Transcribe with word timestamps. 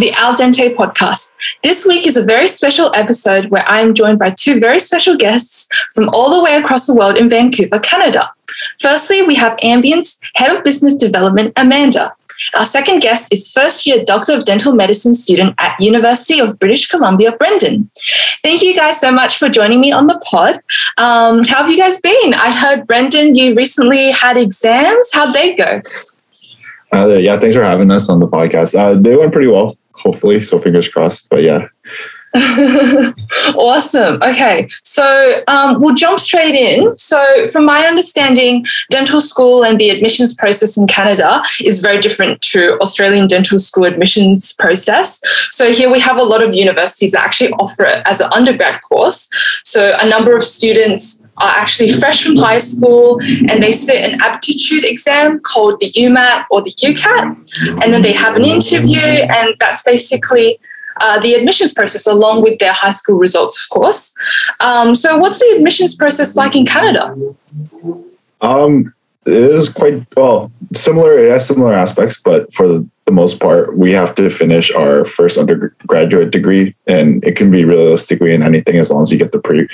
the 0.00 0.12
Al 0.12 0.34
Dente 0.34 0.74
podcast. 0.74 1.36
This 1.62 1.84
week 1.86 2.06
is 2.06 2.16
a 2.16 2.24
very 2.24 2.48
special 2.48 2.90
episode 2.94 3.50
where 3.50 3.68
I 3.68 3.80
am 3.80 3.94
joined 3.94 4.18
by 4.18 4.30
two 4.30 4.58
very 4.58 4.78
special 4.78 5.14
guests 5.14 5.68
from 5.94 6.08
all 6.08 6.34
the 6.34 6.42
way 6.42 6.56
across 6.56 6.86
the 6.86 6.94
world 6.94 7.18
in 7.18 7.28
Vancouver, 7.28 7.78
Canada. 7.78 8.32
Firstly, 8.80 9.20
we 9.22 9.34
have 9.34 9.58
Ambience 9.58 10.18
Head 10.36 10.56
of 10.56 10.64
Business 10.64 10.94
Development, 10.94 11.52
Amanda. 11.56 12.14
Our 12.54 12.64
second 12.64 13.00
guest 13.00 13.30
is 13.30 13.52
first 13.52 13.86
year 13.86 14.02
Doctor 14.02 14.32
of 14.32 14.46
Dental 14.46 14.74
Medicine 14.74 15.14
student 15.14 15.54
at 15.58 15.78
University 15.78 16.38
of 16.38 16.58
British 16.58 16.88
Columbia, 16.88 17.32
Brendan. 17.32 17.90
Thank 18.42 18.62
you 18.62 18.74
guys 18.74 18.98
so 18.98 19.12
much 19.12 19.36
for 19.36 19.50
joining 19.50 19.82
me 19.82 19.92
on 19.92 20.06
the 20.06 20.18
pod. 20.24 20.54
Um, 20.96 21.44
how 21.44 21.62
have 21.62 21.70
you 21.70 21.76
guys 21.76 22.00
been? 22.00 22.32
I 22.32 22.50
heard, 22.50 22.86
Brendan, 22.86 23.34
you 23.34 23.54
recently 23.54 24.12
had 24.12 24.38
exams. 24.38 25.10
How'd 25.12 25.34
they 25.34 25.54
go? 25.54 25.82
Uh, 26.92 27.06
yeah, 27.08 27.38
thanks 27.38 27.54
for 27.54 27.62
having 27.62 27.90
us 27.90 28.08
on 28.08 28.18
the 28.18 28.26
podcast. 28.26 28.76
Uh, 28.76 28.98
they 28.98 29.14
went 29.14 29.32
pretty 29.32 29.46
well, 29.46 29.76
hopefully. 30.02 30.40
So 30.42 30.58
fingers 30.58 30.88
crossed. 30.88 31.28
But 31.30 31.42
yeah. 31.42 31.68
awesome. 33.56 34.22
Okay, 34.22 34.68
so 34.84 35.42
um, 35.48 35.80
we'll 35.80 35.96
jump 35.96 36.20
straight 36.20 36.54
in. 36.54 36.96
So, 36.96 37.48
from 37.48 37.64
my 37.64 37.86
understanding, 37.86 38.64
dental 38.88 39.20
school 39.20 39.64
and 39.64 39.80
the 39.80 39.90
admissions 39.90 40.34
process 40.34 40.76
in 40.76 40.86
Canada 40.86 41.42
is 41.64 41.80
very 41.80 42.00
different 42.00 42.40
to 42.42 42.78
Australian 42.80 43.26
dental 43.26 43.58
school 43.58 43.84
admissions 43.84 44.52
process. 44.52 45.20
So, 45.50 45.72
here 45.72 45.90
we 45.90 45.98
have 45.98 46.18
a 46.18 46.22
lot 46.22 46.40
of 46.40 46.54
universities 46.54 47.10
that 47.12 47.24
actually 47.24 47.50
offer 47.54 47.84
it 47.84 48.00
as 48.06 48.20
an 48.20 48.30
undergrad 48.32 48.80
course. 48.82 49.28
So, 49.64 49.96
a 50.00 50.08
number 50.08 50.36
of 50.36 50.44
students 50.44 51.19
are 51.40 51.50
actually 51.50 51.92
fresh 51.92 52.24
from 52.24 52.36
high 52.36 52.58
school 52.58 53.20
and 53.48 53.62
they 53.62 53.72
sit 53.72 54.06
an 54.06 54.20
aptitude 54.20 54.84
exam 54.84 55.40
called 55.40 55.80
the 55.80 55.90
UMAT 55.92 56.44
or 56.50 56.62
the 56.62 56.72
UCAT. 56.72 57.82
And 57.82 57.92
then 57.92 58.02
they 58.02 58.12
have 58.12 58.36
an 58.36 58.44
interview, 58.44 59.00
and 59.00 59.54
that's 59.58 59.82
basically 59.82 60.60
uh, 61.00 61.18
the 61.20 61.34
admissions 61.34 61.72
process 61.72 62.06
along 62.06 62.42
with 62.42 62.58
their 62.58 62.72
high 62.72 62.90
school 62.90 63.16
results, 63.16 63.62
of 63.62 63.68
course. 63.70 64.14
Um, 64.60 64.94
so, 64.94 65.16
what's 65.16 65.38
the 65.38 65.54
admissions 65.56 65.94
process 65.94 66.36
like 66.36 66.54
in 66.54 66.66
Canada? 66.66 67.16
Um, 68.40 68.94
it 69.26 69.32
is 69.32 69.68
quite 69.68 70.06
well 70.16 70.50
similar. 70.74 71.18
It 71.18 71.30
has 71.30 71.46
similar 71.46 71.72
aspects, 71.72 72.20
but 72.20 72.52
for 72.52 72.68
the, 72.68 72.88
the 73.06 73.12
most 73.12 73.40
part, 73.40 73.76
we 73.76 73.92
have 73.92 74.14
to 74.16 74.30
finish 74.30 74.72
our 74.72 75.04
first 75.04 75.38
undergraduate 75.38 76.30
degree, 76.30 76.74
and 76.86 77.22
it 77.24 77.36
can 77.36 77.50
be 77.50 77.64
realistically 77.64 78.34
in 78.34 78.42
anything 78.42 78.76
as 78.76 78.90
long 78.90 79.02
as 79.02 79.12
you 79.12 79.18
get 79.18 79.32
the 79.32 79.40
pre 79.40 79.68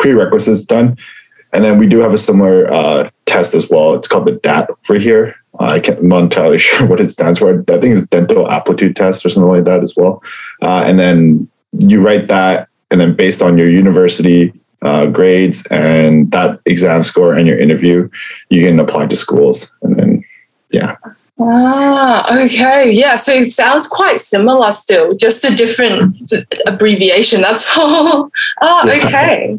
prerequisites 0.00 0.64
done. 0.64 0.96
And 1.52 1.64
then 1.64 1.78
we 1.78 1.86
do 1.86 2.00
have 2.00 2.12
a 2.12 2.18
similar 2.18 2.72
uh, 2.72 3.10
test 3.26 3.54
as 3.54 3.68
well. 3.68 3.94
It's 3.94 4.08
called 4.08 4.26
the 4.26 4.32
DAT 4.32 4.70
for 4.82 4.96
here. 4.96 5.36
Uh, 5.58 5.68
I 5.72 5.80
can't, 5.80 5.98
I'm 5.98 6.08
not 6.08 6.22
entirely 6.22 6.58
sure 6.66 6.86
what 6.86 7.00
it 7.00 7.10
stands 7.10 7.38
for. 7.38 7.50
I 7.50 7.78
think 7.78 7.96
it's 7.96 8.06
dental 8.08 8.50
aptitude 8.50 8.96
test 8.96 9.24
or 9.24 9.30
something 9.30 9.50
like 9.50 9.64
that 9.64 9.82
as 9.82 9.94
well. 9.96 10.22
Uh, 10.62 10.82
and 10.84 10.98
then 10.98 11.48
you 11.72 12.04
write 12.04 12.28
that, 12.28 12.68
and 12.90 13.00
then 13.00 13.14
based 13.14 13.42
on 13.42 13.56
your 13.56 13.70
university 13.70 14.52
uh, 14.82 15.06
grades 15.06 15.66
and 15.66 16.30
that 16.32 16.58
exam 16.66 17.04
score 17.04 17.34
and 17.34 17.46
your 17.46 17.58
interview, 17.58 18.08
you 18.48 18.66
can 18.66 18.80
apply 18.80 19.06
to 19.06 19.16
schools. 19.16 19.72
And 19.82 19.96
then, 19.96 20.24
yeah. 20.70 20.96
Ah, 21.38 22.44
okay. 22.44 22.90
Yeah. 22.90 23.16
So 23.16 23.32
it 23.32 23.52
sounds 23.52 23.86
quite 23.86 24.20
similar 24.20 24.72
still, 24.72 25.14
just 25.14 25.44
a 25.44 25.54
different 25.54 26.32
abbreviation. 26.66 27.40
That's 27.40 27.66
all. 27.78 28.30
oh, 28.60 28.90
okay. 28.90 29.56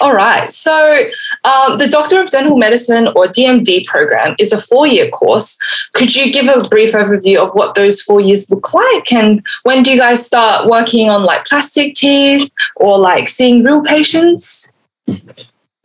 All 0.00 0.14
right. 0.14 0.52
So, 0.52 1.04
um, 1.44 1.78
the 1.78 1.88
Doctor 1.88 2.20
of 2.20 2.30
Dental 2.30 2.56
Medicine 2.56 3.08
or 3.08 3.26
DMD 3.26 3.86
program 3.86 4.34
is 4.38 4.52
a 4.52 4.60
four 4.60 4.86
year 4.86 5.08
course. 5.10 5.58
Could 5.94 6.14
you 6.14 6.32
give 6.32 6.48
a 6.48 6.68
brief 6.68 6.92
overview 6.92 7.38
of 7.38 7.50
what 7.54 7.74
those 7.74 8.00
four 8.02 8.20
years 8.20 8.50
look 8.50 8.72
like? 8.72 9.12
And 9.12 9.44
when 9.62 9.82
do 9.82 9.90
you 9.90 9.98
guys 9.98 10.24
start 10.24 10.68
working 10.68 11.08
on 11.08 11.24
like 11.24 11.44
plastic 11.44 11.94
teeth 11.94 12.50
or 12.76 12.98
like 12.98 13.28
seeing 13.28 13.64
real 13.64 13.82
patients? 13.82 14.72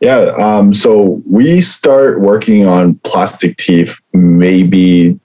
Yeah. 0.00 0.34
Um, 0.38 0.74
so, 0.74 1.22
we 1.28 1.60
start 1.60 2.20
working 2.20 2.66
on 2.66 2.96
plastic 2.96 3.56
teeth 3.56 3.98
maybe 4.12 5.18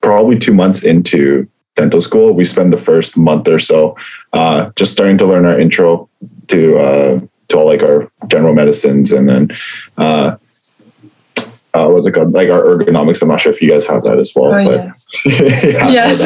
probably 0.00 0.38
two 0.38 0.54
months 0.54 0.84
into 0.84 1.48
dental 1.76 2.00
school. 2.00 2.34
We 2.34 2.44
spend 2.44 2.72
the 2.72 2.78
first 2.78 3.16
month 3.16 3.48
or 3.48 3.58
so 3.58 3.96
uh, 4.32 4.70
just 4.76 4.92
starting 4.92 5.18
to 5.18 5.26
learn 5.26 5.46
our 5.46 5.58
intro 5.58 6.08
to 6.48 6.78
uh, 6.78 7.20
to 7.48 7.58
all 7.58 7.66
like 7.66 7.82
our 7.82 8.10
general 8.28 8.54
medicines 8.54 9.12
and 9.12 9.28
then 9.28 9.48
uh, 9.96 10.36
uh, 11.74 11.88
what's 11.88 12.06
it 12.06 12.12
called? 12.12 12.32
Like 12.32 12.48
our 12.48 12.62
ergonomics. 12.62 13.22
I'm 13.22 13.28
not 13.28 13.40
sure 13.40 13.52
if 13.52 13.60
you 13.60 13.70
guys 13.70 13.86
have 13.86 14.02
that 14.02 14.18
as 14.18 14.32
well. 14.34 14.54
Oh, 14.54 14.64
but 14.64 14.94
yes. 15.24 15.24
yes. 15.24 16.22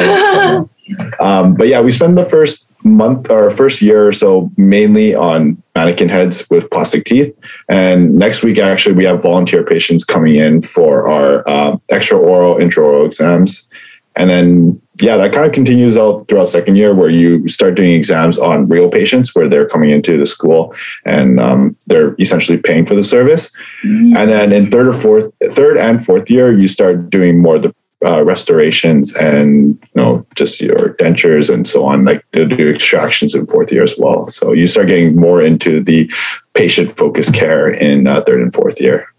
um, 1.19 1.55
but 1.55 1.67
yeah, 1.67 1.81
we 1.81 1.91
spend 1.91 2.17
the 2.17 2.25
first 2.25 2.69
month 2.83 3.29
or 3.29 3.49
first 3.49 3.81
year 3.81 4.07
or 4.07 4.11
so 4.11 4.51
mainly 4.57 5.15
on 5.15 5.61
mannequin 5.75 6.09
heads 6.09 6.49
with 6.49 6.69
plastic 6.71 7.05
teeth. 7.05 7.35
And 7.69 8.15
next 8.15 8.43
week, 8.43 8.57
actually, 8.57 8.95
we 8.95 9.05
have 9.05 9.21
volunteer 9.21 9.63
patients 9.63 10.03
coming 10.03 10.35
in 10.35 10.61
for 10.61 11.07
our 11.07 11.47
uh, 11.47 11.77
extra 11.89 12.17
oral, 12.17 12.55
intraoral 12.55 13.05
exams. 13.05 13.69
And 14.15 14.29
then 14.29 14.81
yeah, 15.01 15.17
that 15.17 15.33
kind 15.33 15.45
of 15.45 15.53
continues 15.53 15.97
out 15.97 16.27
throughout 16.27 16.47
second 16.47 16.75
year 16.75 16.93
where 16.93 17.09
you 17.09 17.47
start 17.47 17.75
doing 17.75 17.93
exams 17.93 18.37
on 18.37 18.67
real 18.67 18.89
patients 18.89 19.33
where 19.33 19.49
they're 19.49 19.67
coming 19.67 19.89
into 19.89 20.19
the 20.19 20.25
school 20.25 20.75
and 21.05 21.39
um, 21.39 21.75
they're 21.87 22.15
essentially 22.19 22.57
paying 22.57 22.85
for 22.85 22.93
the 22.93 23.03
service. 23.03 23.51
Mm-hmm. 23.83 24.15
And 24.15 24.29
then 24.29 24.51
in 24.51 24.69
third 24.69 24.87
or 24.87 24.93
fourth, 24.93 25.31
third 25.51 25.77
and 25.77 26.03
fourth 26.05 26.29
year, 26.29 26.55
you 26.55 26.67
start 26.67 27.09
doing 27.09 27.41
more 27.41 27.57
the 27.57 27.73
uh, 28.05 28.23
restorations 28.23 29.15
and 29.15 29.79
you 29.95 30.01
know 30.01 30.25
just 30.35 30.59
your 30.59 30.95
dentures 30.95 31.51
and 31.51 31.67
so 31.67 31.85
on. 31.85 32.03
Like 32.05 32.25
they'll 32.31 32.47
do 32.47 32.69
extractions 32.69 33.33
in 33.33 33.47
fourth 33.47 33.71
year 33.71 33.83
as 33.83 33.95
well. 33.97 34.27
So 34.27 34.51
you 34.51 34.67
start 34.67 34.87
getting 34.87 35.15
more 35.15 35.41
into 35.41 35.81
the 35.81 36.11
patient 36.53 36.95
focused 36.95 37.33
care 37.33 37.73
in 37.73 38.05
uh, 38.05 38.21
third 38.21 38.41
and 38.41 38.53
fourth 38.53 38.79
year. 38.79 39.12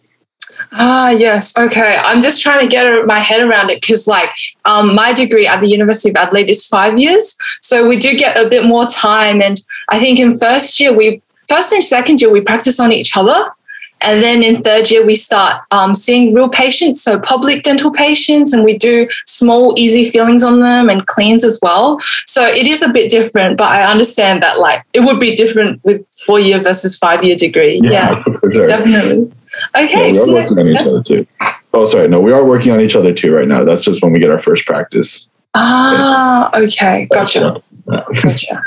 Ah, 0.77 1.11
yes. 1.11 1.57
Okay. 1.57 1.97
I'm 2.03 2.21
just 2.21 2.43
trying 2.43 2.61
to 2.61 2.67
get 2.67 3.07
my 3.07 3.21
head 3.21 3.41
around 3.41 3.71
it 3.71 3.81
because, 3.81 4.07
like, 4.09 4.31
um, 4.65 4.95
my 4.95 5.13
degree 5.13 5.47
at 5.47 5.61
the 5.61 5.69
University 5.69 6.11
of 6.11 6.17
Adelaide 6.17 6.51
is 6.51 6.67
five 6.67 6.99
years. 6.99 7.37
So 7.61 7.87
we 7.87 7.97
do 7.97 8.17
get 8.17 8.37
a 8.37 8.49
bit 8.49 8.65
more 8.67 8.87
time. 8.87 9.41
And 9.41 9.61
I 9.89 10.01
think 10.01 10.19
in 10.19 10.39
first 10.39 10.81
year, 10.81 10.93
we, 10.93 11.23
first 11.49 11.73
and 11.73 11.83
second 11.83 12.21
year, 12.21 12.31
we 12.31 12.41
practice 12.41 12.81
on 12.81 12.91
each 12.91 13.17
other. 13.17 13.53
And 14.01 14.23
then 14.23 14.43
in 14.43 14.63
third 14.63 14.91
year, 14.91 15.07
we 15.07 15.15
start 15.15 15.63
um, 15.71 15.95
seeing 15.95 16.35
real 16.35 16.49
patients, 16.49 17.03
so 17.03 17.19
public 17.21 17.63
dental 17.63 17.91
patients, 17.91 18.53
and 18.53 18.63
we 18.63 18.77
do 18.77 19.09
small, 19.25 19.73
easy 19.79 20.05
fillings 20.05 20.43
on 20.43 20.61
them 20.61 20.91
and 20.91 21.07
cleans 21.07 21.43
as 21.43 21.59
well. 21.63 21.99
So 22.27 22.47
it 22.47 22.67
is 22.67 22.83
a 22.83 22.93
bit 22.93 23.11
different, 23.11 23.57
but 23.57 23.69
I 23.69 23.91
understand 23.91 24.43
that 24.43 24.59
like 24.59 24.85
it 24.93 25.01
would 25.01 25.19
be 25.19 25.35
different 25.35 25.83
with 25.85 26.07
four 26.27 26.39
year 26.39 26.61
versus 26.61 26.99
five 26.99 27.25
year 27.25 27.37
degree. 27.37 27.81
Yeah, 27.83 28.23
yeah 28.27 28.51
sure. 28.53 28.67
definitely. 28.67 29.33
Okay. 29.77 30.13
Yeah, 30.13 30.25
we 30.25 30.31
are 30.31 30.35
working 30.35 30.59
on 30.59 30.69
each 30.69 30.79
other 30.79 31.03
too. 31.03 31.27
Oh, 31.73 31.85
sorry. 31.85 32.09
No, 32.09 32.21
we 32.21 32.33
are 32.33 32.45
working 32.45 32.73
on 32.73 32.81
each 32.81 32.95
other 32.95 33.13
too 33.13 33.35
right 33.35 33.49
now. 33.49 33.65
That's 33.65 33.83
just 33.83 34.03
when 34.03 34.13
we 34.13 34.19
get 34.19 34.31
our 34.31 34.39
first 34.39 34.65
practice. 34.67 35.29
Ah, 35.55 36.51
okay. 36.57 37.09
Gotcha. 37.13 37.63
Gotcha. 37.87 38.63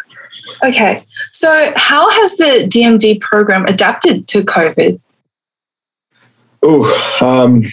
Okay. 0.63 1.03
So, 1.31 1.71
how 1.75 2.09
has 2.09 2.37
the 2.37 2.67
DMD 2.67 3.21
program 3.21 3.65
adapted 3.65 4.27
to 4.29 4.41
COVID? 4.43 5.01
Oh, 6.63 7.19
um, 7.21 7.63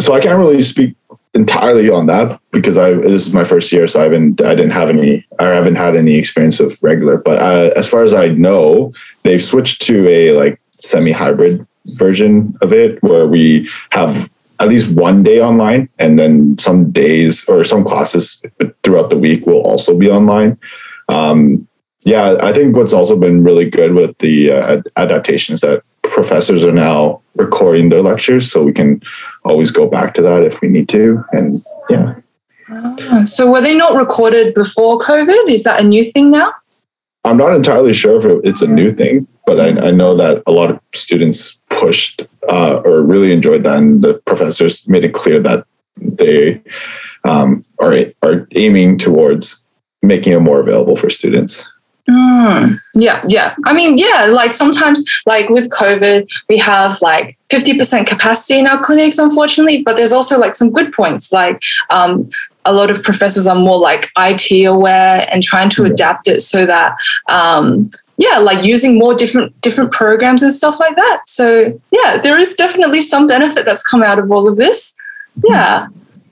so 0.00 0.14
I 0.14 0.20
can't 0.20 0.38
really 0.38 0.62
speak 0.62 0.96
entirely 1.34 1.88
on 1.88 2.06
that 2.06 2.38
because 2.50 2.76
I 2.76 2.92
this 2.92 3.26
is 3.26 3.32
my 3.32 3.44
first 3.44 3.72
year, 3.72 3.86
so 3.88 4.00
I 4.00 4.04
haven't 4.04 4.42
I 4.42 4.54
didn't 4.54 4.72
have 4.72 4.88
any 4.88 5.24
I 5.38 5.44
haven't 5.44 5.76
had 5.76 5.96
any 5.96 6.16
experience 6.16 6.60
of 6.60 6.78
regular. 6.82 7.16
But 7.16 7.38
uh, 7.40 7.70
as 7.76 7.88
far 7.88 8.02
as 8.02 8.14
I 8.14 8.28
know, 8.28 8.92
they've 9.22 9.42
switched 9.42 9.82
to 9.82 10.08
a 10.08 10.32
like 10.32 10.60
semi 10.78 11.12
hybrid 11.12 11.66
version 11.86 12.56
of 12.62 12.72
it 12.72 13.02
where 13.02 13.26
we 13.26 13.68
have 13.90 14.30
at 14.60 14.68
least 14.68 14.90
one 14.90 15.22
day 15.22 15.40
online 15.40 15.88
and 15.98 16.18
then 16.18 16.56
some 16.58 16.90
days 16.92 17.44
or 17.48 17.64
some 17.64 17.84
classes 17.84 18.42
throughout 18.82 19.10
the 19.10 19.18
week 19.18 19.44
will 19.46 19.62
also 19.62 19.96
be 19.96 20.08
online. 20.08 20.56
Um, 21.08 21.66
yeah 22.04 22.36
i 22.40 22.52
think 22.52 22.76
what's 22.76 22.92
also 22.92 23.16
been 23.16 23.44
really 23.44 23.68
good 23.68 23.94
with 23.94 24.16
the 24.18 24.50
uh, 24.50 24.82
adaptation 24.96 25.54
is 25.54 25.60
that 25.60 25.82
professors 26.02 26.64
are 26.64 26.72
now 26.72 27.20
recording 27.36 27.88
their 27.88 28.02
lectures 28.02 28.50
so 28.50 28.62
we 28.62 28.72
can 28.72 29.00
always 29.44 29.70
go 29.70 29.86
back 29.86 30.14
to 30.14 30.22
that 30.22 30.42
if 30.42 30.60
we 30.60 30.68
need 30.68 30.88
to 30.88 31.22
and 31.32 31.62
yeah. 31.90 32.14
Ah, 32.70 33.24
so 33.24 33.50
were 33.50 33.60
they 33.60 33.74
not 33.74 33.94
recorded 33.94 34.54
before 34.54 34.98
covid? 34.98 35.48
Is 35.48 35.64
that 35.64 35.80
a 35.80 35.84
new 35.84 36.04
thing 36.04 36.30
now? 36.30 36.52
I'm 37.24 37.36
not 37.36 37.54
entirely 37.54 37.92
sure 37.92 38.16
if 38.16 38.44
it's 38.44 38.62
a 38.62 38.66
new 38.66 38.90
thing 38.90 39.26
but 39.46 39.60
I, 39.60 39.88
I 39.88 39.90
know 39.90 40.16
that 40.16 40.42
a 40.46 40.52
lot 40.52 40.70
of 40.70 40.80
students 40.94 41.58
pushed 41.70 42.22
uh, 42.48 42.80
or 42.84 43.02
really 43.02 43.32
enjoyed 43.32 43.64
that, 43.64 43.76
and 43.76 44.02
the 44.02 44.14
professors 44.26 44.88
made 44.88 45.04
it 45.04 45.14
clear 45.14 45.40
that 45.40 45.66
they 45.96 46.60
um, 47.24 47.62
are 47.78 47.94
are 48.22 48.48
aiming 48.54 48.98
towards 48.98 49.64
making 50.02 50.32
it 50.32 50.40
more 50.40 50.60
available 50.60 50.96
for 50.96 51.10
students. 51.10 51.70
Mm, 52.10 52.80
yeah, 52.94 53.24
yeah. 53.28 53.54
I 53.64 53.72
mean, 53.72 53.96
yeah, 53.96 54.26
like 54.32 54.52
sometimes, 54.52 55.04
like 55.24 55.48
with 55.48 55.70
COVID, 55.70 56.28
we 56.48 56.58
have 56.58 57.00
like 57.00 57.38
50% 57.48 58.06
capacity 58.06 58.58
in 58.58 58.66
our 58.66 58.82
clinics, 58.82 59.18
unfortunately, 59.18 59.82
but 59.82 59.96
there's 59.96 60.12
also 60.12 60.38
like 60.38 60.56
some 60.56 60.72
good 60.72 60.92
points. 60.92 61.32
Like 61.32 61.62
um, 61.90 62.28
a 62.64 62.72
lot 62.72 62.90
of 62.90 63.02
professors 63.02 63.46
are 63.46 63.56
more 63.56 63.78
like 63.78 64.10
IT 64.18 64.64
aware 64.64 65.28
and 65.30 65.42
trying 65.42 65.70
to 65.70 65.84
adapt 65.84 66.28
it 66.28 66.42
so 66.42 66.66
that 66.66 66.96
um, 67.28 67.84
yeah, 68.22 68.38
like 68.38 68.64
using 68.64 68.98
more 68.98 69.14
different 69.14 69.60
different 69.62 69.90
programs 69.90 70.44
and 70.44 70.54
stuff 70.54 70.78
like 70.78 70.94
that. 70.94 71.22
So 71.26 71.78
yeah, 71.90 72.18
there 72.22 72.38
is 72.38 72.54
definitely 72.54 73.00
some 73.00 73.26
benefit 73.26 73.64
that's 73.64 73.82
come 73.82 74.02
out 74.02 74.20
of 74.20 74.30
all 74.30 74.46
of 74.48 74.56
this. 74.56 74.94
Yeah. 75.44 75.88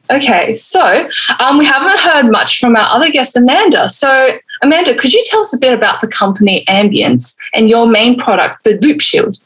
Okay, 0.08 0.56
so 0.56 1.08
um, 1.38 1.58
we 1.58 1.64
haven't 1.64 1.98
heard 2.00 2.30
much 2.30 2.58
from 2.60 2.76
our 2.76 2.88
other 2.96 3.10
guest, 3.10 3.36
Amanda. 3.36 3.88
So, 3.88 4.38
Amanda, 4.60 4.92
could 4.96 5.12
you 5.12 5.22
tell 5.26 5.40
us 5.40 5.54
a 5.54 5.58
bit 5.58 5.72
about 5.72 6.00
the 6.00 6.08
company 6.08 6.64
Ambience 6.66 7.36
and 7.54 7.70
your 7.70 7.86
main 7.86 8.18
product, 8.18 8.64
the 8.64 8.76
Loupe 8.82 9.00
Shield? 9.00 9.40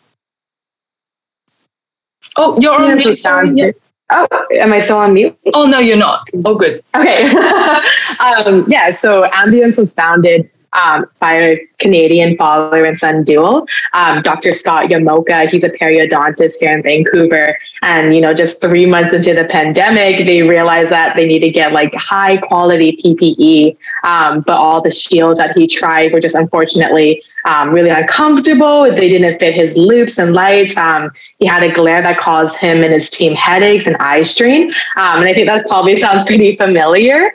Oh, 2.37 2.59
you're 2.63 2.73
on 2.73 2.97
mute. 2.97 3.15
Sorry. 3.15 3.51
Yeah. 3.53 3.73
Oh, 4.11 4.27
am 4.53 4.73
I 4.73 4.81
still 4.81 4.97
on 4.97 5.13
mute? 5.13 5.37
Oh, 5.53 5.67
no, 5.67 5.81
you're 5.81 5.99
not. 5.99 6.21
Oh, 6.47 6.55
good. 6.55 6.83
Okay. 6.95 7.25
um, 8.21 8.65
yeah, 8.67 8.97
so 8.97 9.29
Ambience 9.33 9.77
was 9.77 9.93
founded 9.93 10.51
um, 10.75 11.07
by 11.21 11.35
a 11.35 11.69
Canadian 11.79 12.37
father 12.37 12.85
and 12.85 12.99
son 12.99 13.25
duo. 13.25 13.67
Um, 13.93 14.23
Dr. 14.23 14.53
Scott 14.53 14.91
Yamoka, 14.91 15.49
he's 15.49 15.65
a 15.65 15.71
periodontist 15.71 16.55
here 16.61 16.73
in 16.73 16.83
Vancouver. 16.83 17.59
And, 17.83 18.15
you 18.15 18.21
know, 18.21 18.35
just 18.35 18.61
three 18.61 18.87
months 18.87 19.15
into 19.15 19.35
the 19.35 19.45
pandemic, 19.45 20.25
they 20.27 20.43
realized 20.43 20.91
that 20.91 21.15
they 21.17 21.27
need 21.27 21.41
to 21.41 21.51
get 21.51 21.73
like 21.73 21.95
high 21.95 22.39
quality 22.39 22.97
PPE. 22.97 23.77
Um, 24.05 24.41
but 24.41 24.55
all 24.55 24.81
the 24.81 24.91
shields 24.91 25.39
that 25.39 25.57
he 25.57 25.67
tried 25.67 26.13
were 26.13 26.21
just 26.21 26.35
unfortunately 26.35 27.23
um, 27.45 27.71
really 27.71 27.91
uncomfortable. 27.91 28.85
They 28.95 29.09
didn't 29.09 29.39
fit 29.39 29.55
his 29.55 29.77
loupes 29.77 30.19
and 30.19 30.33
lights. 30.33 30.77
Um, 30.77 31.11
he 31.39 31.47
had 31.47 31.63
a 31.63 31.73
glare 31.73 32.03
that 32.03 32.19
caused 32.19 32.57
him 32.57 32.83
and 32.83 32.93
his 32.93 33.11
team 33.11 33.35
headaches 33.35 33.87
and 33.87 33.97
eye 34.01 34.23
strain. 34.23 34.71
Um, 34.97 35.21
and 35.21 35.29
I 35.29 35.35
think 35.35 35.47
that 35.47 35.67
probably 35.67 35.97
sounds 36.01 36.25
pretty 36.25 36.57
familiar. 36.57 37.33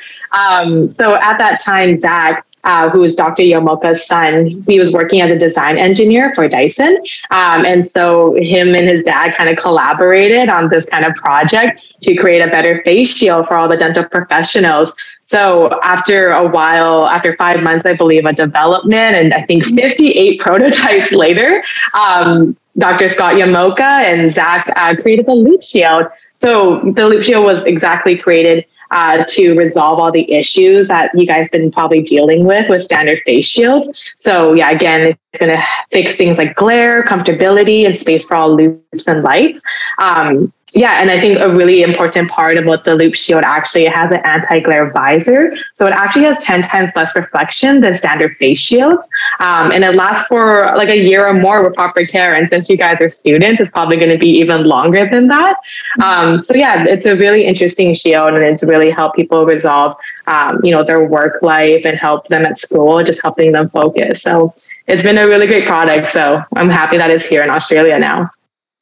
so 0.90 1.16
at 1.16 1.38
that 1.38 1.62
time, 1.62 1.96
Zach, 1.96 2.46
uh, 2.64 2.90
who 2.90 3.04
is 3.04 3.14
Dr. 3.14 3.44
Yamoka's 3.44 4.06
son, 4.06 4.48
he 4.68 4.80
was 4.80 4.94
working 4.94 5.22
as 5.22 5.32
a 5.32 5.38
design 5.38 5.78
engineer 5.78 6.34
for 6.36 6.48
Dyson. 6.48 6.98
Um, 7.32 7.66
and 7.66 7.86
so 7.86 8.36
him 8.36 8.76
and 8.76 8.88
his 8.88 9.04
dad 9.04 9.36
kind 9.38 9.50
of 9.50 9.58
collaborated 9.58 10.50
on 10.50 10.70
this 10.70 10.88
kind 10.90 11.06
of 11.06 11.16
project 11.16 11.82
to 12.02 12.16
create 12.16 12.42
a 12.42 12.48
better 12.48 12.82
face 12.84 13.16
shield 13.16 13.48
for 13.48 13.56
all 13.56 13.68
the 13.68 13.78
dental 13.78 14.06
professionals. 14.06 14.96
So 15.24 15.80
after 15.84 16.32
a 16.32 16.48
while, 16.48 17.08
after 17.08 17.36
five 17.38 17.62
months, 17.62 17.86
I 17.86 17.94
believe, 17.94 18.26
of 18.26 18.36
development, 18.36 19.16
and 19.16 19.34
I 19.34 19.44
think 19.44 19.66
58 19.66 20.40
prototypes 20.42 21.12
later, 21.12 21.64
um, 21.94 22.58
Dr. 22.78 23.10
Scott 23.10 23.36
Yamoka 23.36 23.82
and 23.82 24.32
Zach 24.32 24.72
uh, 24.76 24.96
created 24.96 25.26
the 25.26 25.36
Loupe 25.36 25.64
Shield. 25.64 26.06
So 26.42 26.80
the 26.96 27.08
Loupe 27.08 27.24
Shield 27.24 27.44
was 27.44 27.64
exactly 27.66 28.18
created 28.18 28.66
uh, 28.92 29.24
to 29.30 29.56
resolve 29.56 30.00
all 30.00 30.12
the 30.12 30.32
issues 30.32 30.88
that 30.88 31.12
you 31.14 31.26
guys 31.26 31.48
been 31.50 31.72
probably 31.72 32.02
dealing 32.02 32.46
with 32.46 32.70
with 32.70 32.84
standard 32.84 33.20
face 33.26 33.46
shields. 33.46 34.02
So 34.18 34.54
yeah, 34.54 34.72
again, 34.72 35.02
it's 35.08 35.40
going 35.40 35.56
to 35.56 35.64
fix 35.92 36.16
things 36.16 36.38
like 36.38 36.56
glare, 36.56 37.04
comfortability, 37.04 37.86
and 37.86 37.96
space 37.96 38.24
for 38.24 38.36
all 38.36 38.56
loupes 38.56 39.08
and 39.08 39.24
lights. 39.24 39.62
Um, 40.00 40.52
yeah, 40.74 41.02
and 41.02 41.10
I 41.10 41.20
think 41.20 41.40
a 41.40 41.50
really 41.54 41.82
important 41.82 42.30
part 42.30 42.58
about 42.58 42.86
the 42.86 42.96
Loupe 42.96 43.16
Shield 43.16 43.44
actually 43.44 43.86
it 43.86 43.94
has 43.94 44.12
an 44.12 44.22
anti-glare 44.24 44.92
visor, 44.92 45.56
so 45.74 45.88
it 45.88 45.92
actually 45.92 46.26
has 46.26 46.38
ten 46.40 46.62
times 46.62 46.92
less 46.96 47.16
reflection 47.16 47.82
than 47.82 47.96
standard 47.96 48.38
face 48.38 48.60
shields, 48.60 49.08
um, 49.40 49.72
and 49.72 49.84
it 49.84 49.96
lasts 49.96 50.28
for 50.28 50.72
like 50.76 50.90
a 50.90 50.98
year 50.98 51.28
or 51.28 51.34
more 51.34 51.64
with 51.64 51.74
proper 51.76 52.06
care. 52.06 52.34
And 52.36 52.48
since 52.48 52.70
you 52.70 52.78
guys 52.78 53.02
are 53.02 53.10
students, 53.10 53.62
it's 53.62 53.72
probably 53.72 53.98
going 53.98 54.12
to 54.12 54.18
be 54.18 54.30
even 54.30 54.66
longer 54.66 55.10
than 55.10 55.28
that. 55.28 55.58
Um, 56.02 56.42
so 56.42 56.56
yeah, 56.56 56.86
it's 56.88 57.06
a 57.06 57.16
really 57.16 57.46
interesting 57.46 57.94
shield, 57.94 58.34
and 58.34 58.44
it's 58.44 58.64
really 58.64 58.92
helped 58.92 59.16
people 59.16 59.46
resolve, 59.46 59.96
um, 60.28 60.60
you 60.64 60.72
know, 60.72 60.84
their 60.84 61.04
work 61.04 61.42
life 61.42 61.86
and 61.86 61.98
help 61.98 62.28
them 62.28 62.46
at 62.46 62.58
school, 62.58 63.04
just 63.04 63.22
helping 63.22 63.52
them 63.52 63.70
focus. 63.70 64.22
So 64.22 64.54
it's 64.88 65.04
been 65.04 65.18
a 65.18 65.28
really 65.28 65.48
great 65.48 65.66
product. 65.66 66.10
So 66.10 66.42
I'm 66.56 66.70
happy 66.70 66.98
that 66.98 67.10
it's 67.10 67.26
here 67.26 67.44
in 67.44 67.50
Australia 67.50 67.98
now. 67.98 68.30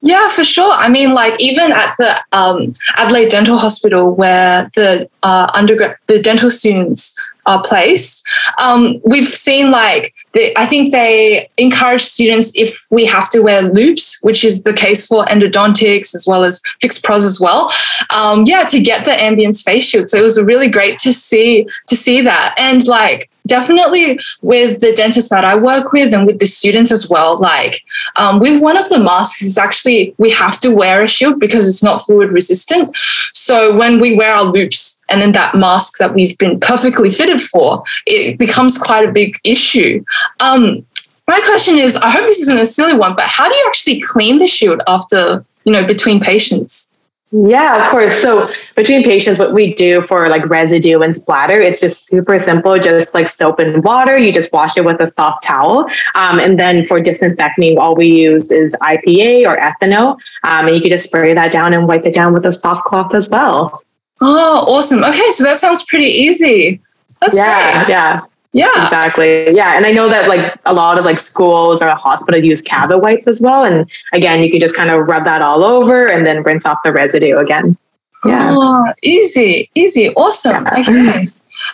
Yeah, 0.02 0.30
for 0.30 0.44
sure. 0.44 0.74
I 0.74 0.90
mean, 0.90 1.14
like 1.14 1.40
even 1.42 1.72
at 1.72 1.96
the 1.98 2.20
um, 2.32 2.74
Adelaide 2.96 3.30
Dental 3.30 3.58
Hospital, 3.58 4.14
where 4.14 4.70
the 4.76 5.10
uh, 5.24 5.50
undergrad, 5.54 5.98
the 6.06 6.22
dental 6.22 6.52
students 6.52 7.18
are 7.48 7.64
placed, 7.64 8.24
um, 8.60 9.02
we've 9.06 9.26
seen 9.28 9.72
like 9.72 10.14
the, 10.34 10.56
I 10.60 10.68
think 10.68 10.92
they 10.92 11.50
encourage 11.58 12.02
students 12.04 12.52
if 12.54 12.86
we 12.92 13.06
have 13.06 13.32
to 13.32 13.42
wear 13.42 13.64
loupes, 13.64 14.22
which 14.22 14.44
is 14.46 14.64
the 14.64 14.74
case 14.74 15.08
for 15.08 15.26
endodontics 15.26 16.14
as 16.14 16.26
well 16.28 16.44
as 16.44 16.62
fixed 16.80 17.04
pros 17.04 17.24
as 17.24 17.40
well. 17.40 17.72
Um, 18.12 18.44
yeah, 18.46 18.66
to 18.66 18.80
get 18.80 19.04
the 19.04 19.12
Ambience 19.12 19.64
face 19.64 19.86
shield. 19.86 20.10
So 20.10 20.20
it 20.20 20.24
was 20.24 20.42
really 20.44 20.70
great 20.70 21.00
to 21.00 21.12
see 21.12 21.68
to 21.88 21.96
see 21.96 22.22
that, 22.22 22.54
and 22.60 22.86
like 22.86 23.32
definitely 23.48 24.20
with 24.42 24.82
the 24.82 24.94
dentist 24.94 25.30
that 25.30 25.44
I 25.44 25.56
work 25.56 25.92
with 25.92 26.14
and 26.14 26.28
with 26.28 26.40
the 26.40 26.48
students 26.48 26.92
as 26.92 27.10
well. 27.10 27.38
Like 27.38 27.84
um, 28.16 28.40
with 28.40 28.62
one 28.62 28.78
of 28.78 28.90
the 28.90 29.00
masks, 29.00 29.42
is 29.42 29.58
actually 29.58 30.14
we 30.18 30.30
have 30.32 30.60
to 30.62 30.70
wear 30.72 31.02
a 31.02 31.08
shield 31.08 31.40
because 31.40 31.68
it's 31.68 31.84
not 31.84 32.02
fluid 32.02 32.32
resistant. 32.32 32.96
So 33.34 33.76
when 33.76 34.00
we 34.00 34.16
wear 34.16 34.34
our 34.34 34.44
loupes 34.44 35.04
and 35.10 35.22
then 35.22 35.32
that 35.34 35.56
mask 35.56 35.98
that 36.00 36.14
we've 36.14 36.38
been 36.38 36.60
perfectly 36.60 37.10
fitted 37.10 37.42
for, 37.42 37.84
it 38.06 38.38
becomes 38.38 38.78
quite 38.78 39.08
a 39.08 39.12
big 39.12 39.38
issue. 39.44 40.04
Um, 40.40 40.86
my 41.28 41.42
question 41.46 41.78
is, 41.78 41.96
I 41.96 42.10
hope 42.10 42.26
this 42.26 42.40
isn't 42.40 42.58
a 42.58 42.66
silly 42.66 42.98
one, 42.98 43.16
but 43.16 43.26
how 43.26 43.50
do 43.50 43.56
you 43.56 43.66
actually 43.68 44.00
clean 44.02 44.40
the 44.40 44.48
shield 44.48 44.82
after, 44.88 45.44
you 45.66 45.74
know, 45.74 45.86
between 45.86 46.22
patients? 46.22 46.87
Yeah, 47.32 47.84
of 47.84 47.92
course. 47.92 48.22
So 48.22 48.50
between 48.76 49.04
patients, 49.04 49.38
what 49.38 49.54
we 49.54 49.74
do 49.74 50.02
for 50.02 50.30
like 50.30 50.50
residue 50.50 51.02
and 51.02 51.14
splatter, 51.14 51.60
it's 51.60 51.82
just 51.82 52.08
super 52.08 52.40
simple. 52.40 52.80
Just 52.80 53.14
like 53.14 53.28
soap 53.28 53.60
and 53.60 53.84
water, 53.84 54.18
you 54.18 54.32
just 54.32 54.54
wash 54.54 54.78
it 54.78 54.86
with 54.86 55.02
a 55.02 55.08
soft 55.08 55.44
towel. 55.44 55.90
Um, 56.16 56.40
and 56.40 56.58
then 56.58 56.86
for 56.86 57.02
disinfecting, 57.02 57.78
all 57.78 57.96
we 57.96 58.08
use 58.08 58.50
is 58.50 58.78
IPA 58.82 59.46
or 59.46 59.58
ethanol. 59.58 60.14
Um, 60.44 60.68
and 60.68 60.76
you 60.76 60.82
can 60.82 60.90
just 60.90 61.06
spray 61.06 61.34
that 61.34 61.52
down 61.52 61.74
and 61.74 61.86
wipe 61.86 62.06
it 62.06 62.14
down 62.14 62.34
with 62.34 62.46
a 62.46 62.54
soft 62.54 62.86
cloth 62.86 63.14
as 63.14 63.30
well. 63.30 63.84
Oh, 64.22 64.66
awesome. 64.68 65.04
Okay, 65.04 65.32
so 65.32 65.44
that 65.44 65.58
sounds 65.58 65.84
pretty 65.84 66.08
easy. 66.08 66.82
That's 67.20 67.36
yeah, 67.36 67.84
great. 67.84 67.90
Yeah. 67.90 68.22
Yeah. 68.54 68.84
Exactly. 68.84 69.54
Yeah. 69.54 69.76
And 69.76 69.86
I 69.86 69.92
know 69.92 70.10
that 70.10 70.28
like 70.28 70.58
a 70.66 70.74
lot 70.74 70.98
of 70.98 71.06
like 71.06 71.20
schools 71.20 71.82
or 71.82 71.88
a 71.88 71.96
hospital 71.96 72.44
use 72.44 72.62
CaviWipes 72.62 73.28
as 73.28 73.42
well. 73.42 73.64
And 73.64 73.90
again, 74.14 74.42
you 74.42 74.50
can 74.50 74.60
just 74.60 74.76
kind 74.76 74.90
of 74.90 75.06
rub 75.08 75.26
that 75.26 75.42
all 75.42 75.64
over 75.64 76.08
and 76.08 76.26
then 76.26 76.44
rinse 76.44 76.66
off 76.66 76.80
the 76.84 76.92
residue 76.92 77.38
again. 77.38 77.78
Yeah. 78.26 78.56
Oh, 78.58 78.94
easy, 79.04 79.70
easy. 79.76 80.10
Awesome. 80.16 80.66
Yeah. 80.66 80.80
Okay. 80.80 81.28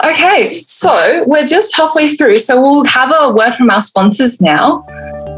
okay. 0.04 0.64
So 0.66 1.24
we're 1.26 1.46
just 1.46 1.76
halfway 1.76 2.10
through. 2.10 2.40
So 2.40 2.62
we'll 2.62 2.86
have 2.86 3.14
a 3.18 3.34
word 3.34 3.54
from 3.54 3.70
our 3.70 3.82
sponsors 3.82 4.42
now. 4.42 4.86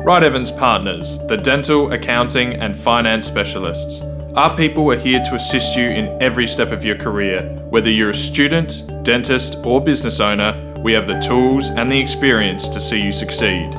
Wright 0.04 0.24
Evans 0.24 0.52
Partners, 0.52 1.20
the 1.28 1.38
dental, 1.38 1.92
accounting, 1.94 2.54
and 2.54 2.76
finance 2.76 3.26
specialists. 3.26 4.02
Our 4.36 4.56
people 4.56 4.92
are 4.92 4.98
here 4.98 5.24
to 5.24 5.36
assist 5.36 5.76
you 5.76 5.88
in 5.88 6.22
every 6.22 6.46
step 6.46 6.72
of 6.72 6.84
your 6.84 6.98
career, 6.98 7.42
whether 7.70 7.90
you're 7.90 8.10
a 8.10 8.14
student, 8.14 8.84
dentist, 9.04 9.56
or 9.64 9.82
business 9.82 10.20
owner 10.20 10.75
we 10.86 10.94
have 10.94 11.08
the 11.08 11.20
tools 11.20 11.70
and 11.70 11.92
the 11.92 12.00
experience 12.00 12.70
to 12.70 12.80
see 12.80 13.02
you 13.02 13.12
succeed. 13.12 13.74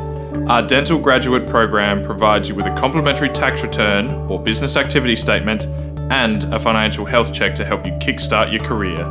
Our 0.49 0.61
dental 0.61 0.99
graduate 0.99 1.49
program 1.49 2.03
provides 2.03 2.49
you 2.49 2.57
with 2.57 2.67
a 2.67 2.75
complimentary 2.75 3.29
tax 3.29 3.63
return 3.63 4.11
or 4.29 4.43
business 4.43 4.77
activity 4.77 5.15
statement 5.15 5.67
and 6.11 6.43
a 6.53 6.59
financial 6.59 7.05
health 7.05 7.33
check 7.33 7.55
to 7.55 7.65
help 7.65 7.87
you 7.87 7.93
kickstart 7.93 8.53
your 8.53 8.65
career. 8.65 9.05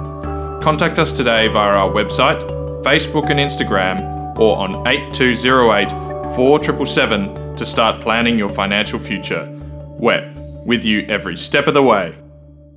Contact 0.62 1.00
us 1.00 1.14
today 1.14 1.48
via 1.48 1.70
our 1.70 1.90
website, 1.90 2.42
Facebook 2.84 3.32
and 3.32 3.40
Instagram, 3.40 4.38
or 4.38 4.58
on 4.58 4.86
8208 4.86 5.90
4777 6.36 7.56
to 7.56 7.66
start 7.66 8.02
planning 8.02 8.38
your 8.38 8.50
financial 8.50 9.00
future. 9.00 9.48
WEP, 10.02 10.36
with 10.66 10.84
you 10.84 11.06
every 11.08 11.38
step 11.38 11.66
of 11.66 11.74
the 11.74 11.84
way. 11.84 12.14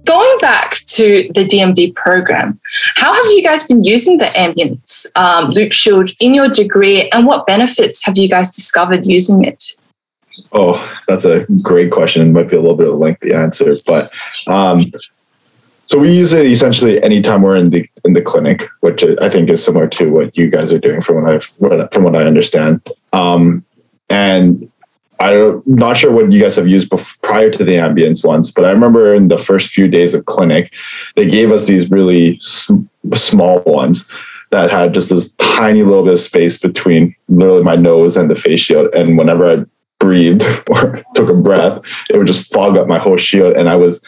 Going 0.05 0.39
back 0.39 0.68
to 0.99 1.31
the 1.35 1.45
DMD 1.45 1.95
program, 1.95 2.59
how 2.97 3.13
have 3.13 3.27
you 3.27 3.43
guys 3.43 3.67
been 3.67 3.85
using 3.85 4.19
the 4.19 4.27
Ambience 4.27 5.07
um, 5.17 5.51
Loupe 5.51 5.73
Shield 5.73 6.11
in 6.21 6.35
your 6.35 6.49
degree, 6.49 7.09
and 7.11 7.27
what 7.27 7.47
benefits 7.47 8.05
have 8.05 8.19
you 8.19 8.29
guys 8.29 8.51
discovered 8.51 9.07
using 9.07 9.45
it? 9.45 9.73
Oh, 10.53 10.75
that's 11.09 11.25
a 11.25 11.47
great 11.63 11.91
question. 11.91 12.29
It 12.29 12.31
might 12.31 12.49
be 12.49 12.57
a 12.57 12.61
little 12.61 12.77
bit 12.77 12.89
of 12.89 12.95
a 12.95 12.97
lengthy 12.97 13.33
answer, 13.33 13.77
but 13.87 14.13
um, 14.47 14.93
so 15.87 15.99
we 15.99 16.15
use 16.15 16.33
it 16.33 16.47
essentially 16.47 17.03
anytime 17.03 17.43
we're 17.43 17.57
in 17.57 17.71
the 17.71 17.89
in 18.05 18.13
the 18.13 18.21
clinic, 18.21 18.69
which 18.81 19.03
I 19.21 19.31
think 19.31 19.49
is 19.49 19.65
similar 19.65 19.89
to 19.89 20.11
what 20.11 20.37
you 20.37 20.51
guys 20.51 20.73
are 20.73 20.79
doing 20.79 21.01
from 21.01 21.23
what 21.23 21.33
I've 21.33 21.45
from 21.93 22.05
what 22.05 22.15
I 22.15 22.25
understand. 22.25 22.87
Um, 23.13 23.65
and 24.11 24.71
I'm 25.21 25.63
not 25.67 25.97
sure 25.97 26.13
what 26.13 26.31
you 26.31 26.41
guys 26.41 26.57
have 26.57 26.69
used 26.69 26.91
before, 26.91 27.17
prior 27.23 27.51
to 27.51 27.65
the 27.65 27.73
Ambience 27.73 28.25
ones, 28.25 28.53
but 28.53 28.65
I 28.65 28.71
remember 28.71 29.15
in 29.15 29.29
the 29.29 29.39
first 29.39 29.71
few 29.71 29.89
days 29.89 30.15
of 30.15 30.27
clinic, 30.27 30.73
they 31.17 31.29
gave 31.29 31.51
us 31.51 31.67
these 31.67 31.91
really 31.91 32.39
sm- 32.41 32.85
small 33.15 33.61
ones 33.63 34.09
that 34.51 34.71
had 34.71 34.95
just 34.95 35.11
this 35.11 35.33
tiny 35.35 35.83
little 35.83 36.05
bit 36.05 36.15
of 36.15 36.21
space 36.21 36.59
between 36.59 37.15
literally 37.29 37.65
my 37.65 37.77
nose 37.77 38.17
and 38.17 38.31
the 38.31 38.37
face 38.37 38.61
shield. 38.61 38.95
And 38.95 39.19
whenever 39.19 39.51
I 39.51 39.65
breathed 39.99 40.45
or 40.69 41.03
took 41.15 41.29
a 41.29 41.35
breath, 41.35 41.83
it 42.11 42.17
would 42.17 42.27
just 42.27 42.53
fog 42.53 42.77
up 42.77 42.87
my 42.87 42.99
whole 42.99 43.17
shield. 43.17 43.57
And 43.57 43.69
I 43.69 43.77
was, 43.77 44.05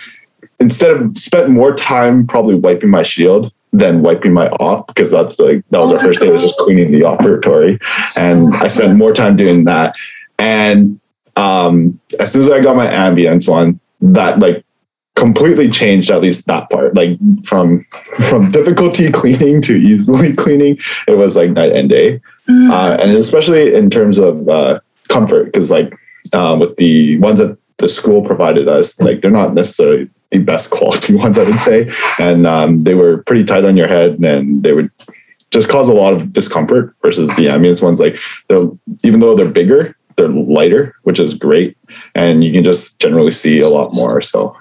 instead 0.61 0.97
of 0.97 1.19
spent 1.19 1.50
more 1.50 1.75
time 1.75 2.26
probably 2.26 2.55
wiping 2.55 2.90
my 2.90 3.02
shield, 3.02 3.52
than 3.73 4.02
wiping 4.02 4.33
my 4.33 4.49
op 4.49 4.88
because 4.88 5.12
that's 5.12 5.38
like 5.38 5.62
that 5.71 5.79
was 5.79 5.93
Oh 5.93 5.97
our 5.97 6.02
first 6.02 6.19
day 6.21 6.29
of 6.29 6.40
just 6.40 6.59
cleaning 6.59 6.90
the 6.90 7.02
operatory 7.02 7.81
and 8.17 8.52
i 8.57 8.67
spent 8.67 8.97
more 8.97 9.12
time 9.12 9.37
doing 9.37 9.62
that 9.62 9.95
and 10.40 11.00
um 11.37 11.99
as 12.18 12.32
soon 12.32 12.42
as 12.42 12.50
i 12.50 12.60
got 12.60 12.76
my 12.76 12.87
ambience 12.87 13.49
one 13.49 13.78
that 14.00 14.38
like 14.38 14.64
completely 15.20 15.68
changed 15.68 16.10
at 16.10 16.22
least 16.22 16.46
that 16.46 16.70
part. 16.70 16.94
Like 16.94 17.18
from 17.44 17.84
from 18.28 18.50
difficulty 18.50 19.12
cleaning 19.20 19.60
to 19.62 19.76
easily 19.76 20.32
cleaning 20.32 20.78
it 21.06 21.16
was 21.16 21.37
like 21.37 21.50
night 21.50 21.72
and 21.72 21.88
day. 21.88 22.20
Mm. 22.49 22.70
uh, 22.70 22.96
and 23.00 23.10
especially 23.12 23.75
in 23.75 23.90
terms 23.90 24.18
of 24.18 24.49
uh, 24.49 24.80
comfort 25.08 25.44
because 25.44 25.70
like 25.70 25.92
um, 26.32 26.58
with 26.58 26.76
the 26.76 27.18
ones 27.18 27.38
that 27.38 27.56
the 27.76 27.88
school 27.88 28.22
provided 28.25 28.66
us 28.66 28.99
like 29.00 29.20
they're 29.20 29.30
not 29.30 29.54
necessarily 29.54 30.08
the 30.30 30.38
best 30.38 30.70
quality 30.70 31.14
ones 31.25 31.38
i 31.38 31.44
would 31.44 31.58
say. 31.58 31.90
And 32.18 32.46
um, 32.46 32.80
they 32.80 32.94
were 32.94 33.22
pretty 33.25 33.44
tight 33.44 33.64
on 33.64 33.76
your 33.76 33.88
head 33.88 34.18
and 34.20 34.62
they 34.62 34.72
would 34.72 34.90
just 35.50 35.68
cause 35.68 35.88
a 35.88 35.92
lot 35.92 36.14
of 36.14 36.32
discomfort 36.32 36.94
versus 37.02 37.28
the 37.30 37.46
ambience 37.46 37.82
ones. 37.82 38.00
Like 38.00 38.18
they're 38.49 38.68
even 39.04 39.20
though 39.20 39.37
they're 39.37 39.49
bigger 39.49 39.96
they're 40.21 40.29
lighter 40.29 40.95
which 41.03 41.19
is 41.19 41.35
great 41.35 41.77
and 42.15 42.45
you 42.45 42.53
can 42.53 42.65
just 42.65 42.99
generally 43.00 43.31
see 43.31 43.61
a 43.61 43.69
lot 43.69 43.93
more 43.95 44.21
so 44.21 44.57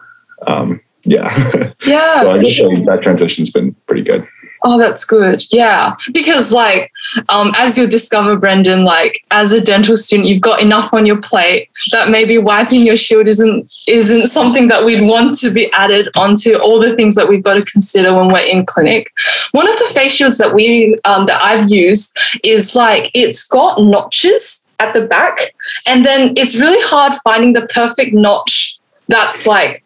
um, 0.47 0.79
yeah 1.03 1.71
Yeah. 1.85 2.21
so 2.21 2.31
i 2.31 2.37
guess 2.39 2.51
sure. 2.51 2.85
that 2.85 3.01
transition's 3.01 3.51
been 3.51 3.73
pretty 3.85 4.03
good 4.03 4.27
Oh, 4.63 4.77
that's 4.77 5.05
good. 5.05 5.41
Yeah. 5.51 5.95
Because 6.11 6.51
like 6.51 6.91
um 7.29 7.53
as 7.57 7.77
you'll 7.77 7.87
discover, 7.87 8.37
Brendan, 8.37 8.83
like 8.83 9.23
as 9.31 9.53
a 9.53 9.61
dental 9.61 9.95
student, 9.95 10.27
you've 10.27 10.41
got 10.41 10.61
enough 10.61 10.93
on 10.93 11.05
your 11.05 11.21
plate 11.21 11.69
that 11.91 12.09
maybe 12.09 12.37
wiping 12.37 12.81
your 12.81 12.97
shield 12.97 13.27
isn't 13.27 13.71
isn't 13.87 14.27
something 14.27 14.67
that 14.67 14.83
we'd 14.83 15.07
want 15.07 15.37
to 15.39 15.51
be 15.51 15.71
added 15.71 16.09
onto 16.17 16.57
all 16.57 16.79
the 16.79 16.95
things 16.95 17.15
that 17.15 17.29
we've 17.29 17.43
got 17.43 17.53
to 17.53 17.63
consider 17.71 18.13
when 18.13 18.31
we're 18.31 18.39
in 18.39 18.65
clinic. 18.65 19.11
One 19.51 19.67
of 19.67 19.77
the 19.77 19.91
face 19.93 20.11
shields 20.13 20.37
that 20.39 20.53
we 20.53 20.97
um 21.05 21.25
that 21.27 21.41
I've 21.41 21.71
used 21.71 22.17
is 22.43 22.75
like 22.75 23.11
it's 23.13 23.47
got 23.47 23.79
notches 23.79 24.58
at 24.79 24.93
the 24.93 25.05
back, 25.05 25.53
and 25.85 26.05
then 26.05 26.33
it's 26.37 26.55
really 26.55 26.81
hard 26.81 27.13
finding 27.23 27.53
the 27.53 27.67
perfect 27.67 28.13
notch 28.13 28.79
that's 29.07 29.45
like 29.45 29.83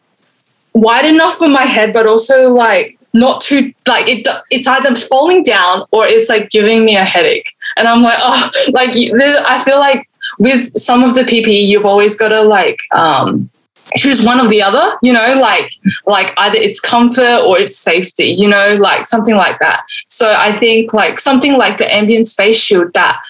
wide 0.73 1.05
enough 1.05 1.35
for 1.35 1.47
my 1.47 1.63
head, 1.63 1.93
but 1.93 2.05
also 2.05 2.49
like 2.51 2.97
not 3.13 3.41
too 3.41 3.73
like 3.87 4.07
it. 4.07 4.27
It's 4.49 4.67
either 4.67 4.95
falling 4.95 5.43
down 5.43 5.85
or 5.91 6.05
it's 6.05 6.29
like 6.29 6.49
giving 6.49 6.85
me 6.85 6.95
a 6.95 7.03
headache, 7.03 7.49
and 7.77 7.87
I'm 7.87 8.01
like, 8.01 8.17
oh, 8.19 8.51
like 8.71 8.91
I 8.91 9.59
feel 9.63 9.79
like 9.79 10.07
with 10.39 10.71
some 10.73 11.03
of 11.03 11.15
the 11.15 11.23
PPE, 11.23 11.67
you've 11.67 11.85
always 11.85 12.17
got 12.17 12.29
to 12.29 12.41
like 12.41 12.79
um, 12.91 13.49
choose 13.95 14.23
one 14.23 14.39
or 14.39 14.47
the 14.47 14.61
other. 14.61 14.97
You 15.01 15.13
know, 15.13 15.35
like 15.39 15.71
like 16.05 16.33
either 16.37 16.57
it's 16.57 16.79
comfort 16.79 17.41
or 17.45 17.59
it's 17.59 17.77
safety. 17.77 18.35
You 18.37 18.49
know, 18.49 18.77
like 18.79 19.05
something 19.07 19.35
like 19.35 19.59
that. 19.59 19.83
So 20.07 20.33
I 20.33 20.53
think 20.53 20.93
like 20.93 21.19
something 21.19 21.57
like 21.57 21.77
the 21.77 21.85
Ambience 21.85 22.35
face 22.35 22.57
shield 22.57 22.93
that 22.93 23.21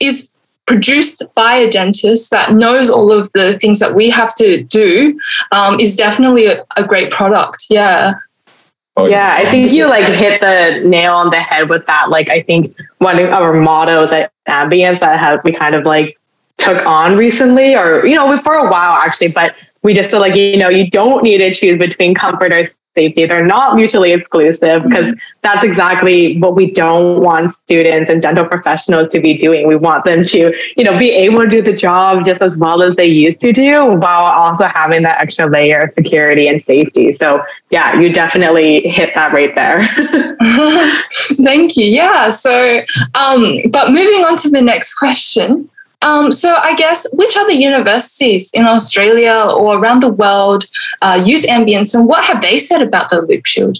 is 0.00 0.31
produced 0.72 1.22
by 1.34 1.52
a 1.52 1.70
dentist 1.70 2.30
that 2.30 2.54
knows 2.54 2.90
all 2.90 3.12
of 3.12 3.30
the 3.32 3.58
things 3.58 3.78
that 3.78 3.94
we 3.94 4.08
have 4.08 4.34
to 4.34 4.62
do 4.62 5.18
um, 5.50 5.78
is 5.78 5.94
definitely 5.94 6.46
a, 6.46 6.64
a 6.78 6.84
great 6.84 7.10
product. 7.10 7.66
Yeah. 7.68 8.14
oh, 8.96 9.04
Yeah, 9.04 9.34
I 9.38 9.50
think 9.50 9.70
you 9.70 9.86
like 9.86 10.06
hit 10.06 10.40
the 10.40 10.88
nail 10.88 11.12
on 11.12 11.28
the 11.28 11.40
head 11.40 11.68
with 11.68 11.84
that. 11.88 12.08
Like, 12.08 12.30
I 12.30 12.40
think 12.40 12.74
one 12.98 13.18
of 13.18 13.28
our 13.28 13.52
mottos 13.52 14.12
at 14.12 14.32
Ambience 14.48 15.00
that 15.00 15.20
have 15.20 15.40
we 15.44 15.52
kind 15.52 15.74
of 15.74 15.84
like 15.84 16.18
took 16.56 16.84
on 16.86 17.18
recently, 17.18 17.76
or 17.76 18.06
you 18.06 18.14
know, 18.14 18.34
for 18.38 18.54
a 18.54 18.70
while 18.70 18.94
actually, 18.94 19.28
but 19.28 19.54
we 19.82 19.92
just 19.92 20.10
feel 20.10 20.20
like 20.20 20.36
you 20.36 20.56
know 20.56 20.70
you 20.70 20.88
don't 20.88 21.22
need 21.22 21.38
to 21.38 21.52
choose 21.52 21.76
between 21.76 22.14
comfort 22.14 22.50
or 22.50 22.64
safety. 22.94 23.26
They're 23.26 23.44
not 23.44 23.76
mutually 23.76 24.12
exclusive 24.12 24.82
because 24.84 25.14
that's 25.42 25.64
exactly 25.64 26.38
what 26.38 26.54
we 26.54 26.70
don't 26.70 27.20
want 27.20 27.52
students 27.52 28.10
and 28.10 28.22
dental 28.22 28.46
professionals 28.46 29.08
to 29.10 29.20
be 29.20 29.36
doing. 29.38 29.66
We 29.66 29.76
want 29.76 30.04
them 30.04 30.24
to, 30.24 30.54
you 30.76 30.84
know, 30.84 30.98
be 30.98 31.10
able 31.10 31.42
to 31.42 31.48
do 31.48 31.62
the 31.62 31.72
job 31.72 32.24
just 32.24 32.42
as 32.42 32.56
well 32.56 32.82
as 32.82 32.96
they 32.96 33.06
used 33.06 33.40
to 33.40 33.52
do 33.52 33.86
while 33.86 34.24
also 34.24 34.66
having 34.66 35.02
that 35.02 35.20
extra 35.20 35.46
layer 35.46 35.80
of 35.80 35.90
security 35.90 36.48
and 36.48 36.62
safety. 36.62 37.12
So 37.12 37.42
yeah, 37.70 37.98
you 37.98 38.12
definitely 38.12 38.80
hit 38.88 39.14
that 39.14 39.32
right 39.32 39.54
there. 39.54 39.88
Thank 41.42 41.76
you. 41.76 41.86
Yeah. 41.86 42.30
So, 42.30 42.80
um, 43.14 43.56
but 43.70 43.90
moving 43.90 44.24
on 44.24 44.36
to 44.38 44.50
the 44.50 44.62
next 44.62 44.94
question. 44.94 45.68
Um, 46.02 46.32
so, 46.32 46.56
I 46.56 46.74
guess 46.74 47.06
which 47.12 47.36
other 47.36 47.52
universities 47.52 48.50
in 48.52 48.66
Australia 48.66 49.46
or 49.54 49.78
around 49.78 50.02
the 50.02 50.12
world 50.12 50.66
uh, 51.00 51.22
use 51.24 51.46
Ambience, 51.46 51.94
and 51.94 52.08
what 52.08 52.24
have 52.24 52.42
they 52.42 52.58
said 52.58 52.82
about 52.82 53.10
the 53.10 53.22
Loupe 53.22 53.46
Shield? 53.46 53.78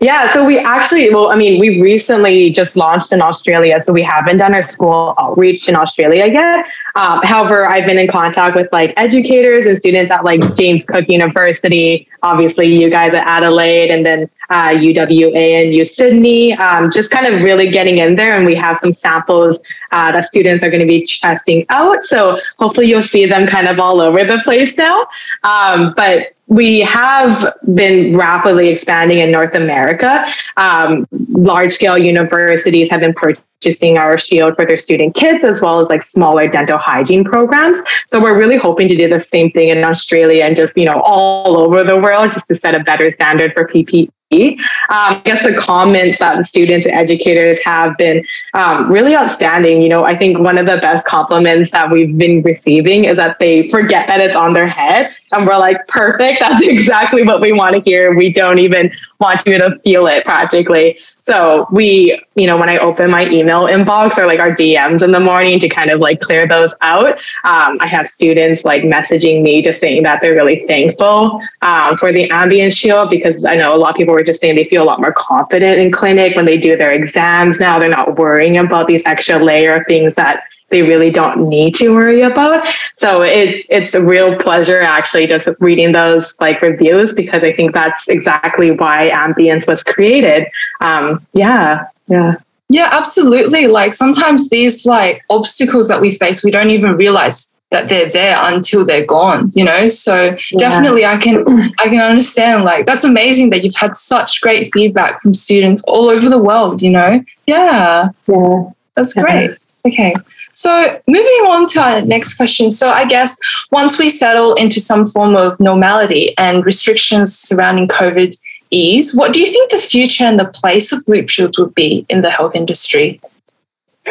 Yeah, 0.00 0.30
so 0.32 0.44
we 0.44 0.58
actually, 0.58 1.08
well, 1.14 1.28
I 1.28 1.36
mean, 1.36 1.58
we 1.58 1.80
recently 1.80 2.50
just 2.50 2.76
launched 2.76 3.12
in 3.12 3.22
Australia, 3.22 3.80
so 3.80 3.92
we 3.92 4.02
haven't 4.02 4.38
done 4.38 4.54
our 4.54 4.62
school 4.62 5.14
outreach 5.18 5.68
in 5.68 5.76
Australia 5.76 6.26
yet. 6.26 6.66
Um, 6.96 7.22
however, 7.22 7.66
I've 7.66 7.86
been 7.86 7.98
in 7.98 8.08
contact 8.08 8.54
with 8.54 8.68
like 8.72 8.92
educators 8.96 9.66
and 9.66 9.76
students 9.76 10.10
at 10.10 10.24
like 10.24 10.40
James 10.56 10.84
Cook 10.84 11.08
University, 11.08 12.06
obviously 12.22 12.66
you 12.66 12.90
guys 12.90 13.14
at 13.14 13.26
Adelaide, 13.26 13.90
and 13.90 14.04
then 14.04 14.28
uh, 14.50 14.68
UWA 14.68 15.34
and 15.34 15.72
U 15.72 15.84
Sydney, 15.84 16.52
um, 16.54 16.90
just 16.90 17.10
kind 17.10 17.26
of 17.26 17.42
really 17.42 17.70
getting 17.70 17.98
in 17.98 18.16
there. 18.16 18.36
And 18.36 18.44
we 18.44 18.54
have 18.56 18.78
some 18.78 18.92
samples 18.92 19.60
uh, 19.92 20.12
that 20.12 20.24
students 20.24 20.62
are 20.62 20.70
going 20.70 20.82
to 20.82 20.86
be 20.86 21.06
testing 21.06 21.64
out. 21.70 22.02
So 22.02 22.40
hopefully 22.58 22.88
you'll 22.88 23.02
see 23.02 23.26
them 23.26 23.46
kind 23.46 23.68
of 23.68 23.80
all 23.80 24.00
over 24.00 24.24
the 24.24 24.38
place 24.44 24.76
now. 24.76 25.06
Um, 25.44 25.94
but 25.96 26.33
we 26.46 26.80
have 26.80 27.54
been 27.74 28.16
rapidly 28.16 28.68
expanding 28.68 29.18
in 29.18 29.30
North 29.30 29.54
America. 29.54 30.26
Um, 30.56 31.06
large 31.28 31.72
scale 31.72 31.96
universities 31.96 32.90
have 32.90 33.00
been 33.00 33.14
purchasing 33.14 33.96
our 33.96 34.18
shield 34.18 34.54
for 34.56 34.66
their 34.66 34.76
student 34.76 35.14
kids 35.14 35.42
as 35.42 35.62
well 35.62 35.80
as 35.80 35.88
like 35.88 36.02
smaller 36.02 36.46
dental 36.48 36.76
hygiene 36.76 37.24
programs. 37.24 37.78
So 38.08 38.20
we're 38.20 38.38
really 38.38 38.58
hoping 38.58 38.88
to 38.88 38.96
do 38.96 39.08
the 39.08 39.20
same 39.20 39.50
thing 39.50 39.68
in 39.68 39.82
Australia 39.84 40.44
and 40.44 40.54
just, 40.54 40.76
you 40.76 40.84
know, 40.84 41.00
all 41.04 41.56
over 41.56 41.82
the 41.82 41.96
world 41.96 42.32
just 42.32 42.46
to 42.48 42.54
set 42.54 42.74
a 42.74 42.80
better 42.80 43.12
standard 43.12 43.54
for 43.54 43.66
PPE. 43.66 44.10
Um, 44.32 44.58
I 44.88 45.22
guess 45.24 45.42
the 45.44 45.54
comments 45.54 46.18
that 46.18 46.36
the 46.36 46.44
students 46.44 46.86
and 46.86 46.94
educators 46.94 47.62
have 47.62 47.96
been 47.96 48.24
um, 48.54 48.90
really 48.90 49.14
outstanding. 49.14 49.80
You 49.80 49.88
know, 49.88 50.04
I 50.04 50.16
think 50.16 50.38
one 50.38 50.58
of 50.58 50.66
the 50.66 50.78
best 50.78 51.06
compliments 51.06 51.70
that 51.70 51.90
we've 51.90 52.16
been 52.16 52.42
receiving 52.42 53.04
is 53.04 53.16
that 53.16 53.38
they 53.38 53.70
forget 53.70 54.08
that 54.08 54.20
it's 54.20 54.36
on 54.36 54.52
their 54.52 54.66
head. 54.66 55.14
And 55.34 55.46
we're 55.46 55.58
like, 55.58 55.86
perfect. 55.88 56.40
That's 56.40 56.62
exactly 56.66 57.24
what 57.24 57.40
we 57.40 57.52
want 57.52 57.74
to 57.74 57.80
hear. 57.80 58.14
We 58.14 58.32
don't 58.32 58.58
even 58.58 58.92
want 59.20 59.46
you 59.46 59.58
to 59.58 59.78
feel 59.84 60.06
it 60.06 60.24
practically. 60.24 60.98
So 61.20 61.66
we, 61.70 62.20
you 62.34 62.46
know, 62.46 62.56
when 62.56 62.68
I 62.68 62.78
open 62.78 63.10
my 63.10 63.26
email 63.28 63.62
inbox 63.62 64.18
or 64.18 64.26
like 64.26 64.40
our 64.40 64.54
DMs 64.54 65.02
in 65.02 65.12
the 65.12 65.20
morning 65.20 65.58
to 65.60 65.68
kind 65.68 65.90
of 65.90 66.00
like 66.00 66.20
clear 66.20 66.46
those 66.46 66.74
out, 66.82 67.16
um, 67.44 67.78
I 67.80 67.86
have 67.86 68.06
students 68.06 68.64
like 68.64 68.82
messaging 68.82 69.42
me 69.42 69.62
just 69.62 69.80
saying 69.80 70.02
that 70.02 70.20
they're 70.20 70.34
really 70.34 70.64
thankful 70.66 71.40
um, 71.62 71.96
for 71.96 72.12
the 72.12 72.28
Ambience 72.28 72.76
Shield 72.76 73.10
because 73.10 73.44
I 73.44 73.56
know 73.56 73.74
a 73.74 73.78
lot 73.78 73.90
of 73.90 73.96
people 73.96 74.14
were 74.14 74.22
just 74.22 74.40
saying 74.40 74.56
they 74.56 74.64
feel 74.64 74.82
a 74.82 74.84
lot 74.84 75.00
more 75.00 75.12
confident 75.12 75.78
in 75.78 75.90
clinic 75.90 76.36
when 76.36 76.44
they 76.44 76.58
do 76.58 76.76
their 76.76 76.92
exams 76.92 77.58
now. 77.58 77.78
They're 77.78 77.88
not 77.88 78.18
worrying 78.18 78.56
about 78.58 78.86
these 78.86 79.04
extra 79.06 79.38
layer 79.38 79.76
of 79.76 79.86
things 79.86 80.14
that 80.16 80.44
they 80.70 80.82
really 80.82 81.10
don't 81.10 81.48
need 81.48 81.74
to 81.76 81.94
worry 81.94 82.22
about. 82.22 82.66
So 82.94 83.22
it 83.22 83.64
it's 83.68 83.94
a 83.94 84.04
real 84.04 84.36
pleasure 84.38 84.80
actually 84.80 85.26
just 85.26 85.48
reading 85.60 85.92
those 85.92 86.34
like 86.40 86.60
reviews 86.62 87.12
because 87.12 87.42
I 87.42 87.52
think 87.52 87.74
that's 87.74 88.08
exactly 88.08 88.70
why 88.70 89.10
Ambience 89.12 89.68
was 89.68 89.82
created. 89.82 90.46
Um, 90.80 91.24
yeah, 91.32 91.86
yeah. 92.08 92.36
Yeah, 92.68 92.88
absolutely. 92.90 93.66
Like 93.66 93.94
sometimes 93.94 94.48
these 94.48 94.86
like 94.86 95.22
obstacles 95.30 95.86
that 95.88 96.00
we 96.00 96.12
face, 96.12 96.42
we 96.42 96.50
don't 96.50 96.70
even 96.70 96.92
realize 96.96 97.54
that 97.70 97.88
they're 97.88 98.10
there 98.10 98.38
until 98.42 98.84
they're 98.84 99.04
gone, 99.04 99.52
you 99.54 99.64
know? 99.64 99.88
So 99.88 100.36
Yeah. 100.50 100.58
definitely 100.58 101.04
I 101.04 101.16
can 101.18 101.44
I 101.78 101.88
can 101.88 102.00
understand 102.00 102.64
like 102.64 102.86
that's 102.86 103.04
amazing 103.04 103.50
that 103.50 103.64
you've 103.64 103.76
had 103.76 103.94
such 103.96 104.40
great 104.40 104.70
feedback 104.72 105.20
from 105.20 105.34
students 105.34 105.82
all 105.86 106.08
over 106.08 106.28
the 106.28 106.38
world, 106.38 106.82
you 106.82 106.90
know? 106.90 107.22
Yeah. 107.46 108.08
Yeah. 108.26 108.64
That's 108.96 109.12
great. 109.14 109.50
Okay. 109.86 110.14
So 110.54 111.00
moving 111.06 111.46
on 111.46 111.68
to 111.70 111.80
our 111.80 112.02
next 112.02 112.34
question. 112.34 112.70
So 112.70 112.90
I 112.90 113.04
guess 113.04 113.36
once 113.70 113.98
we 113.98 114.08
settle 114.08 114.54
into 114.54 114.80
some 114.80 115.04
form 115.04 115.36
of 115.36 115.58
normality 115.60 116.36
and 116.38 116.64
restrictions 116.64 117.36
surrounding 117.36 117.88
COVID 117.88 118.36
ease, 118.70 119.14
what 119.14 119.32
do 119.32 119.40
you 119.40 119.46
think 119.46 119.70
the 119.70 119.78
future 119.78 120.24
and 120.24 120.38
the 120.38 120.48
place 120.48 120.92
of 120.92 121.06
loupe 121.08 121.28
shields 121.28 121.58
would 121.58 121.74
be 121.74 122.06
in 122.08 122.22
the 122.22 122.30
health 122.30 122.54
industry? 122.54 123.20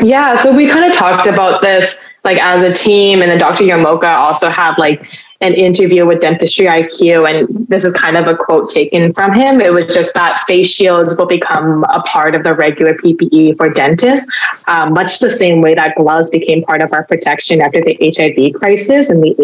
Yeah, 0.01 0.35
so 0.35 0.55
we 0.55 0.67
kind 0.67 0.85
of 0.85 0.93
talked 0.93 1.27
about 1.27 1.61
this 1.61 1.97
like 2.23 2.37
as 2.39 2.63
a 2.63 2.73
team, 2.73 3.21
and 3.21 3.29
then 3.29 3.37
Dr. 3.37 3.63
Yamoka 3.63 4.15
also 4.17 4.49
had 4.49 4.77
like 4.77 5.05
an 5.43 5.53
interview 5.55 6.05
with 6.05 6.21
Dentistry 6.21 6.67
IQ, 6.67 7.29
and 7.29 7.67
this 7.67 7.83
is 7.83 7.91
kind 7.91 8.15
of 8.15 8.27
a 8.27 8.35
quote 8.35 8.69
taken 8.69 9.13
from 9.13 9.33
him. 9.33 9.59
It 9.59 9.73
was 9.73 9.85
just 9.93 10.13
that 10.13 10.39
face 10.47 10.69
shields 10.69 11.17
will 11.17 11.25
become 11.25 11.83
a 11.89 12.01
part 12.03 12.33
of 12.33 12.43
the 12.43 12.53
regular 12.53 12.93
PPE 12.93 13.57
for 13.57 13.69
dentists, 13.69 14.31
um, 14.67 14.93
much 14.93 15.19
the 15.19 15.29
same 15.29 15.59
way 15.61 15.75
that 15.75 15.97
gloves 15.97 16.29
became 16.29 16.63
part 16.63 16.81
of 16.81 16.93
our 16.93 17.05
protection 17.05 17.59
after 17.59 17.81
the 17.81 17.97
HIV 17.99 18.53
crisis 18.53 19.11
in 19.11 19.19
the 19.19 19.35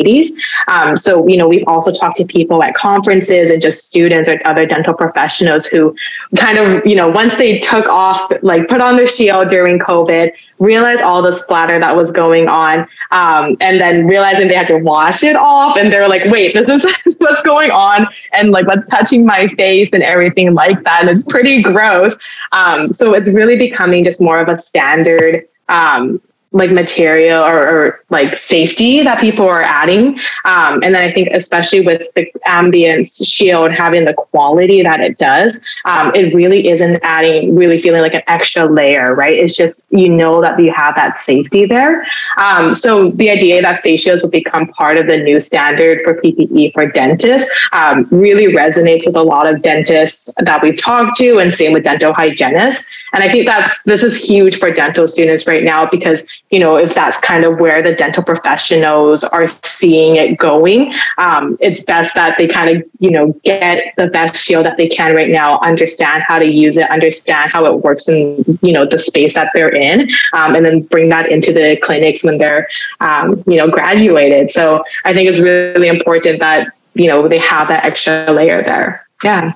80s. 0.00 0.28
Um, 0.68 0.96
so, 0.96 1.28
you 1.28 1.36
know, 1.36 1.46
we've 1.46 1.66
also 1.66 1.92
talked 1.92 2.16
to 2.16 2.24
people 2.24 2.62
at 2.62 2.74
conferences 2.74 3.50
and 3.50 3.60
just 3.60 3.84
students 3.84 4.30
or 4.30 4.40
other 4.46 4.64
dental 4.64 4.94
professionals 4.94 5.66
who 5.66 5.94
kind 6.36 6.56
of, 6.56 6.86
you 6.86 6.96
know, 6.96 7.08
once 7.08 7.36
they 7.36 7.58
took 7.58 7.86
off, 7.88 8.32
like 8.40 8.68
put 8.68 8.80
on 8.80 8.96
their 8.96 9.06
shield 9.06 9.50
during 9.50 9.78
COVID, 9.78 10.32
realized 10.60 11.02
all 11.02 11.20
the 11.20 11.32
splatter 11.32 11.78
that 11.78 11.94
was 11.94 12.10
going 12.10 12.48
on, 12.48 12.88
um, 13.12 13.56
and 13.60 13.80
then 13.80 14.06
realizing 14.06 14.48
they 14.48 14.54
had 14.54 14.66
to 14.68 14.78
wash 14.78 15.22
it 15.22 15.36
off, 15.36 15.76
and 15.76 15.92
they're 15.92 16.08
like, 16.08 16.24
"Wait, 16.24 16.54
this 16.54 16.68
is 16.68 16.84
what's 17.18 17.42
going 17.42 17.70
on," 17.70 18.06
and 18.32 18.50
like, 18.50 18.66
what's 18.66 18.86
touching 18.86 19.24
my 19.24 19.46
face 19.48 19.90
and 19.92 20.02
everything 20.02 20.54
like 20.54 20.82
that. 20.84 21.02
And 21.02 21.10
it's 21.10 21.24
pretty 21.24 21.62
gross. 21.62 22.18
Um, 22.52 22.90
so 22.90 23.14
it's 23.14 23.30
really 23.30 23.56
becoming 23.56 24.02
just 24.02 24.20
more 24.20 24.40
of 24.40 24.48
a 24.48 24.58
standard 24.58 25.46
um, 25.68 26.20
like 26.52 26.70
material 26.70 27.42
or, 27.42 27.68
or, 27.68 28.04
like 28.10 28.36
safety 28.36 29.02
that 29.02 29.18
people 29.18 29.48
are 29.48 29.62
adding. 29.62 30.18
Um, 30.44 30.82
and 30.82 30.94
then 30.94 30.96
I 30.96 31.10
think 31.10 31.28
especially 31.32 31.80
with 31.80 32.12
the 32.14 32.30
ambience 32.46 33.26
shield 33.26 33.72
having 33.72 34.04
the 34.04 34.12
quality 34.12 34.82
that 34.82 35.00
it 35.00 35.16
does, 35.16 35.64
um, 35.86 36.12
it 36.14 36.34
really 36.34 36.68
isn't 36.68 37.00
adding, 37.02 37.56
really 37.56 37.78
feeling 37.78 38.02
like 38.02 38.12
an 38.12 38.22
extra 38.26 38.66
layer, 38.66 39.14
right? 39.14 39.34
It's 39.34 39.56
just, 39.56 39.82
you 39.88 40.10
know 40.10 40.42
that 40.42 40.60
you 40.60 40.70
have 40.72 40.94
that 40.96 41.16
safety 41.16 41.64
there. 41.64 42.06
Um, 42.36 42.74
so 42.74 43.12
the 43.12 43.30
idea 43.30 43.62
that 43.62 43.80
face 43.80 44.02
shields 44.02 44.22
will 44.22 44.30
become 44.30 44.68
part 44.68 44.98
of 44.98 45.06
the 45.06 45.16
new 45.16 45.40
standard 45.40 46.02
for 46.02 46.20
PPE 46.20 46.74
for 46.74 46.86
dentists 46.86 47.50
um, 47.72 48.06
really 48.10 48.52
resonates 48.52 49.06
with 49.06 49.16
a 49.16 49.22
lot 49.22 49.46
of 49.46 49.62
dentists 49.62 50.30
that 50.38 50.62
we've 50.62 50.78
talked 50.78 51.16
to 51.16 51.38
and 51.38 51.54
same 51.54 51.72
with 51.72 51.84
dental 51.84 52.12
hygienists. 52.12 52.90
And 53.14 53.24
I 53.24 53.30
think 53.30 53.46
that's, 53.46 53.82
this 53.84 54.02
is 54.02 54.22
huge 54.22 54.58
for 54.58 54.70
dental 54.70 55.08
students 55.08 55.46
right 55.46 55.62
now 55.62 55.88
because 55.88 56.28
you 56.52 56.60
know, 56.60 56.76
if 56.76 56.94
that's 56.94 57.18
kind 57.18 57.44
of 57.44 57.58
where 57.58 57.82
the 57.82 57.94
dental 57.94 58.22
professionals 58.22 59.24
are 59.24 59.46
seeing 59.46 60.16
it 60.16 60.36
going, 60.36 60.92
um, 61.16 61.56
it's 61.60 61.82
best 61.82 62.14
that 62.14 62.36
they 62.36 62.46
kind 62.46 62.76
of, 62.76 62.84
you 63.00 63.10
know, 63.10 63.32
get 63.42 63.94
the 63.96 64.06
best 64.08 64.36
shield 64.36 64.66
that 64.66 64.76
they 64.76 64.86
can 64.86 65.16
right 65.16 65.30
now, 65.30 65.58
understand 65.60 66.22
how 66.28 66.38
to 66.38 66.44
use 66.44 66.76
it, 66.76 66.88
understand 66.90 67.50
how 67.50 67.64
it 67.64 67.82
works 67.82 68.06
in, 68.06 68.44
you 68.60 68.70
know, 68.70 68.84
the 68.84 68.98
space 68.98 69.34
that 69.34 69.50
they're 69.54 69.74
in, 69.74 70.10
um, 70.34 70.54
and 70.54 70.64
then 70.64 70.82
bring 70.82 71.08
that 71.08 71.32
into 71.32 71.54
the 71.54 71.78
clinics 71.82 72.22
when 72.22 72.36
they're, 72.36 72.68
um, 73.00 73.42
you 73.46 73.56
know, 73.56 73.68
graduated. 73.68 74.50
So 74.50 74.84
I 75.06 75.14
think 75.14 75.30
it's 75.30 75.40
really 75.40 75.88
important 75.88 76.38
that, 76.40 76.68
you 76.94 77.06
know, 77.06 77.26
they 77.26 77.38
have 77.38 77.68
that 77.68 77.84
extra 77.86 78.30
layer 78.30 78.62
there. 78.62 79.06
Yeah. 79.24 79.54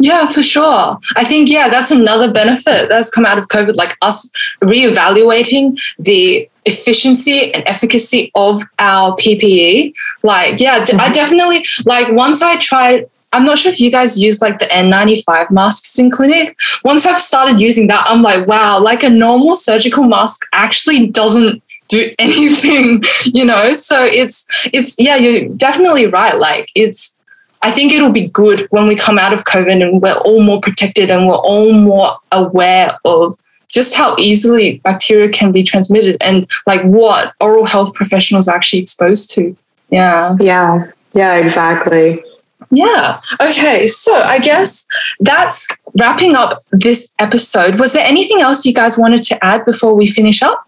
Yeah, 0.00 0.26
for 0.26 0.42
sure. 0.42 0.98
I 1.16 1.24
think, 1.24 1.50
yeah, 1.50 1.68
that's 1.68 1.90
another 1.90 2.30
benefit 2.30 2.88
that's 2.88 3.10
come 3.10 3.26
out 3.26 3.38
of 3.38 3.48
COVID, 3.48 3.76
like 3.76 3.96
us 4.00 4.30
reevaluating 4.62 5.78
the 5.98 6.48
efficiency 6.64 7.52
and 7.52 7.66
efficacy 7.66 8.30
of 8.34 8.62
our 8.78 9.16
PPE. 9.16 9.92
Like, 10.22 10.60
yeah, 10.60 10.84
mm-hmm. 10.84 11.00
I 11.00 11.10
definitely, 11.10 11.64
like, 11.84 12.12
once 12.12 12.42
I 12.42 12.58
tried, 12.58 13.10
I'm 13.32 13.44
not 13.44 13.58
sure 13.58 13.72
if 13.72 13.80
you 13.80 13.90
guys 13.90 14.20
use 14.20 14.40
like 14.40 14.58
the 14.58 14.66
N95 14.66 15.50
masks 15.50 15.98
in 15.98 16.10
clinic. 16.10 16.56
Once 16.84 17.04
I've 17.04 17.20
started 17.20 17.60
using 17.60 17.88
that, 17.88 18.06
I'm 18.08 18.22
like, 18.22 18.46
wow, 18.46 18.80
like 18.80 19.02
a 19.02 19.10
normal 19.10 19.54
surgical 19.54 20.04
mask 20.04 20.46
actually 20.52 21.08
doesn't 21.08 21.62
do 21.88 22.14
anything, 22.18 23.02
you 23.24 23.44
know? 23.44 23.74
So 23.74 24.04
it's, 24.04 24.46
it's, 24.72 24.94
yeah, 24.98 25.16
you're 25.16 25.48
definitely 25.48 26.06
right. 26.06 26.38
Like, 26.38 26.70
it's, 26.74 27.17
I 27.62 27.70
think 27.70 27.92
it'll 27.92 28.12
be 28.12 28.28
good 28.28 28.66
when 28.70 28.86
we 28.86 28.94
come 28.94 29.18
out 29.18 29.32
of 29.32 29.44
COVID 29.44 29.82
and 29.82 30.00
we're 30.00 30.12
all 30.12 30.42
more 30.42 30.60
protected 30.60 31.10
and 31.10 31.26
we're 31.26 31.34
all 31.34 31.72
more 31.72 32.16
aware 32.30 32.96
of 33.04 33.34
just 33.68 33.94
how 33.94 34.16
easily 34.18 34.78
bacteria 34.78 35.28
can 35.28 35.52
be 35.52 35.62
transmitted 35.62 36.16
and 36.20 36.46
like 36.66 36.82
what 36.82 37.34
oral 37.40 37.66
health 37.66 37.94
professionals 37.94 38.48
are 38.48 38.56
actually 38.56 38.80
exposed 38.80 39.30
to. 39.30 39.56
Yeah. 39.90 40.36
Yeah. 40.40 40.90
Yeah, 41.14 41.36
exactly. 41.36 42.22
Yeah. 42.70 43.20
Okay. 43.40 43.88
So 43.88 44.14
I 44.14 44.38
guess 44.38 44.86
that's 45.20 45.66
wrapping 45.98 46.34
up 46.34 46.62
this 46.70 47.14
episode. 47.18 47.78
Was 47.78 47.92
there 47.92 48.06
anything 48.06 48.40
else 48.40 48.64
you 48.64 48.74
guys 48.74 48.96
wanted 48.98 49.22
to 49.24 49.44
add 49.44 49.64
before 49.64 49.94
we 49.94 50.06
finish 50.06 50.42
up? 50.42 50.64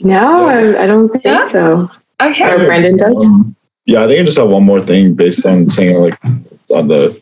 No, 0.00 0.46
I, 0.46 0.82
I 0.82 0.86
don't 0.86 1.10
think 1.10 1.24
yeah? 1.24 1.48
so. 1.48 1.90
Okay. 2.20 2.50
Or 2.50 2.66
Brendan 2.66 2.96
does. 2.96 3.54
Yeah, 3.84 4.04
I 4.04 4.06
think 4.06 4.20
I 4.20 4.24
just 4.24 4.38
have 4.38 4.48
one 4.48 4.64
more 4.64 4.84
thing 4.84 5.14
based 5.14 5.44
on 5.44 5.68
saying 5.70 5.96
like 5.96 6.18
on 6.70 6.88
the 6.88 7.20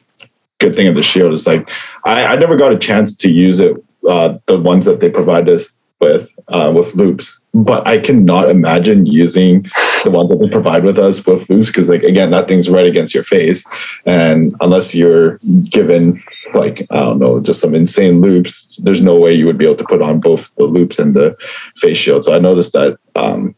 good 0.59 0.77
thing 0.77 0.89
of 0.89 0.95
the 0.95 1.03
shield 1.03 1.33
is 1.33 1.47
like 1.47 1.69
I, 2.05 2.25
I 2.27 2.37
never 2.37 2.57
got 2.57 2.73
a 2.73 2.79
chance 2.79 3.17
to 3.17 3.31
use 3.31 3.61
it, 3.61 3.77
uh, 4.09 4.39
the 4.47 4.59
ones 4.59 4.85
that 4.87 5.01
they 5.01 5.09
provide 5.09 5.49
us 5.49 5.75
with 6.01 6.35
uh, 6.49 6.73
with 6.75 6.95
loupes, 6.95 7.41
but 7.53 7.87
I 7.87 7.99
cannot 7.99 8.51
imagine 8.51 9.05
using 9.07 9.63
the 10.05 10.11
ones 10.11 10.31
that 10.31 10.39
they 10.39 10.49
provide 10.49 10.83
with 10.83 10.99
us 10.99 11.25
with 11.27 11.49
loupes 11.51 11.69
because 11.69 11.89
like 11.89 12.03
again 12.03 12.31
that 12.31 12.49
thing's 12.49 12.71
right 12.71 12.87
against 12.87 13.15
your 13.15 13.25
face, 13.25 13.65
and 14.07 14.55
unless 14.61 14.95
you're 14.95 15.39
given 15.71 16.23
like 16.55 16.87
I 16.91 16.97
don't 16.97 17.19
know 17.19 17.41
just 17.41 17.61
some 17.61 17.75
insane 17.75 18.21
loupes, 18.21 18.79
there's 18.83 19.03
no 19.03 19.17
way 19.17 19.35
you 19.35 19.47
would 19.47 19.59
be 19.59 19.67
able 19.67 19.77
to 19.77 19.85
put 19.85 20.03
on 20.03 20.21
both 20.21 20.51
the 20.57 20.65
loupes 20.65 20.99
and 20.99 21.15
the 21.15 21.37
face 21.77 21.99
shield. 21.99 22.25
So 22.25 22.35
I 22.35 22.39
noticed 22.39 22.73
that 22.73 22.99
um, 23.15 23.55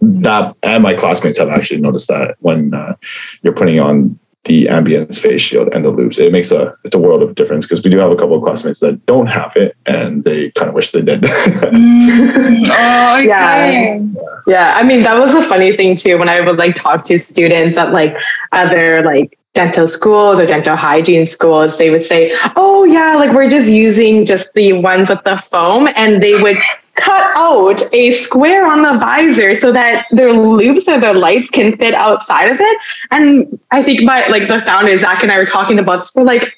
that 0.00 0.56
and 0.62 0.82
my 0.82 0.94
classmates 0.94 1.38
have 1.38 1.48
actually 1.48 1.80
noticed 1.80 2.08
that 2.08 2.36
when 2.40 2.74
uh, 2.74 2.94
you're 3.42 3.52
putting 3.52 3.80
on 3.80 4.18
the 4.44 4.66
ambience 4.66 5.18
face 5.18 5.40
shield 5.40 5.68
and 5.72 5.84
the 5.84 5.90
loupes 5.90 6.18
it 6.18 6.30
makes 6.30 6.50
a 6.50 6.76
it's 6.84 6.94
a 6.94 6.98
world 6.98 7.22
of 7.22 7.34
difference 7.34 7.66
because 7.66 7.82
we 7.82 7.90
do 7.90 7.98
have 7.98 8.10
a 8.10 8.16
couple 8.16 8.36
of 8.36 8.42
classmates 8.42 8.80
that 8.80 9.04
don't 9.06 9.26
have 9.26 9.56
it 9.56 9.74
and 9.86 10.24
they 10.24 10.50
kind 10.50 10.68
of 10.68 10.74
wish 10.74 10.90
they 10.90 11.00
did 11.00 11.22
mm. 11.22 12.64
oh, 12.68 13.16
okay. 13.16 13.26
yeah 13.26 13.98
yeah 14.46 14.74
i 14.76 14.84
mean 14.84 15.02
that 15.02 15.18
was 15.18 15.34
a 15.34 15.42
funny 15.42 15.74
thing 15.74 15.96
too 15.96 16.18
when 16.18 16.28
i 16.28 16.40
would 16.40 16.58
like 16.58 16.74
talk 16.74 17.06
to 17.06 17.18
students 17.18 17.78
at 17.78 17.90
like 17.92 18.14
other 18.52 19.02
like 19.02 19.38
dental 19.54 19.86
schools 19.86 20.38
or 20.40 20.46
dental 20.46 20.76
hygiene 20.76 21.26
schools, 21.26 21.78
they 21.78 21.88
would 21.90 22.04
say, 22.04 22.36
oh, 22.56 22.84
yeah, 22.84 23.14
like 23.14 23.32
we're 23.32 23.48
just 23.48 23.68
using 23.68 24.26
just 24.26 24.52
the 24.54 24.72
ones 24.72 25.08
with 25.08 25.22
the 25.24 25.36
foam. 25.36 25.88
And 25.94 26.22
they 26.22 26.40
would 26.42 26.58
cut 26.94 27.36
out 27.36 27.82
a 27.92 28.12
square 28.12 28.66
on 28.66 28.82
the 28.82 28.98
visor 28.98 29.54
so 29.54 29.72
that 29.72 30.06
their 30.10 30.32
loupes 30.32 30.88
or 30.88 31.00
their 31.00 31.14
lights 31.14 31.50
can 31.50 31.76
fit 31.76 31.94
outside 31.94 32.50
of 32.50 32.58
it. 32.60 32.78
And 33.10 33.58
I 33.70 33.82
think 33.82 34.02
my 34.02 34.26
like 34.28 34.48
the 34.48 34.60
founder 34.60 34.96
Zach 34.98 35.22
and 35.22 35.32
I 35.32 35.38
were 35.38 35.46
talking 35.46 35.78
about 35.78 36.00
this. 36.00 36.14
We're 36.14 36.22
like, 36.22 36.54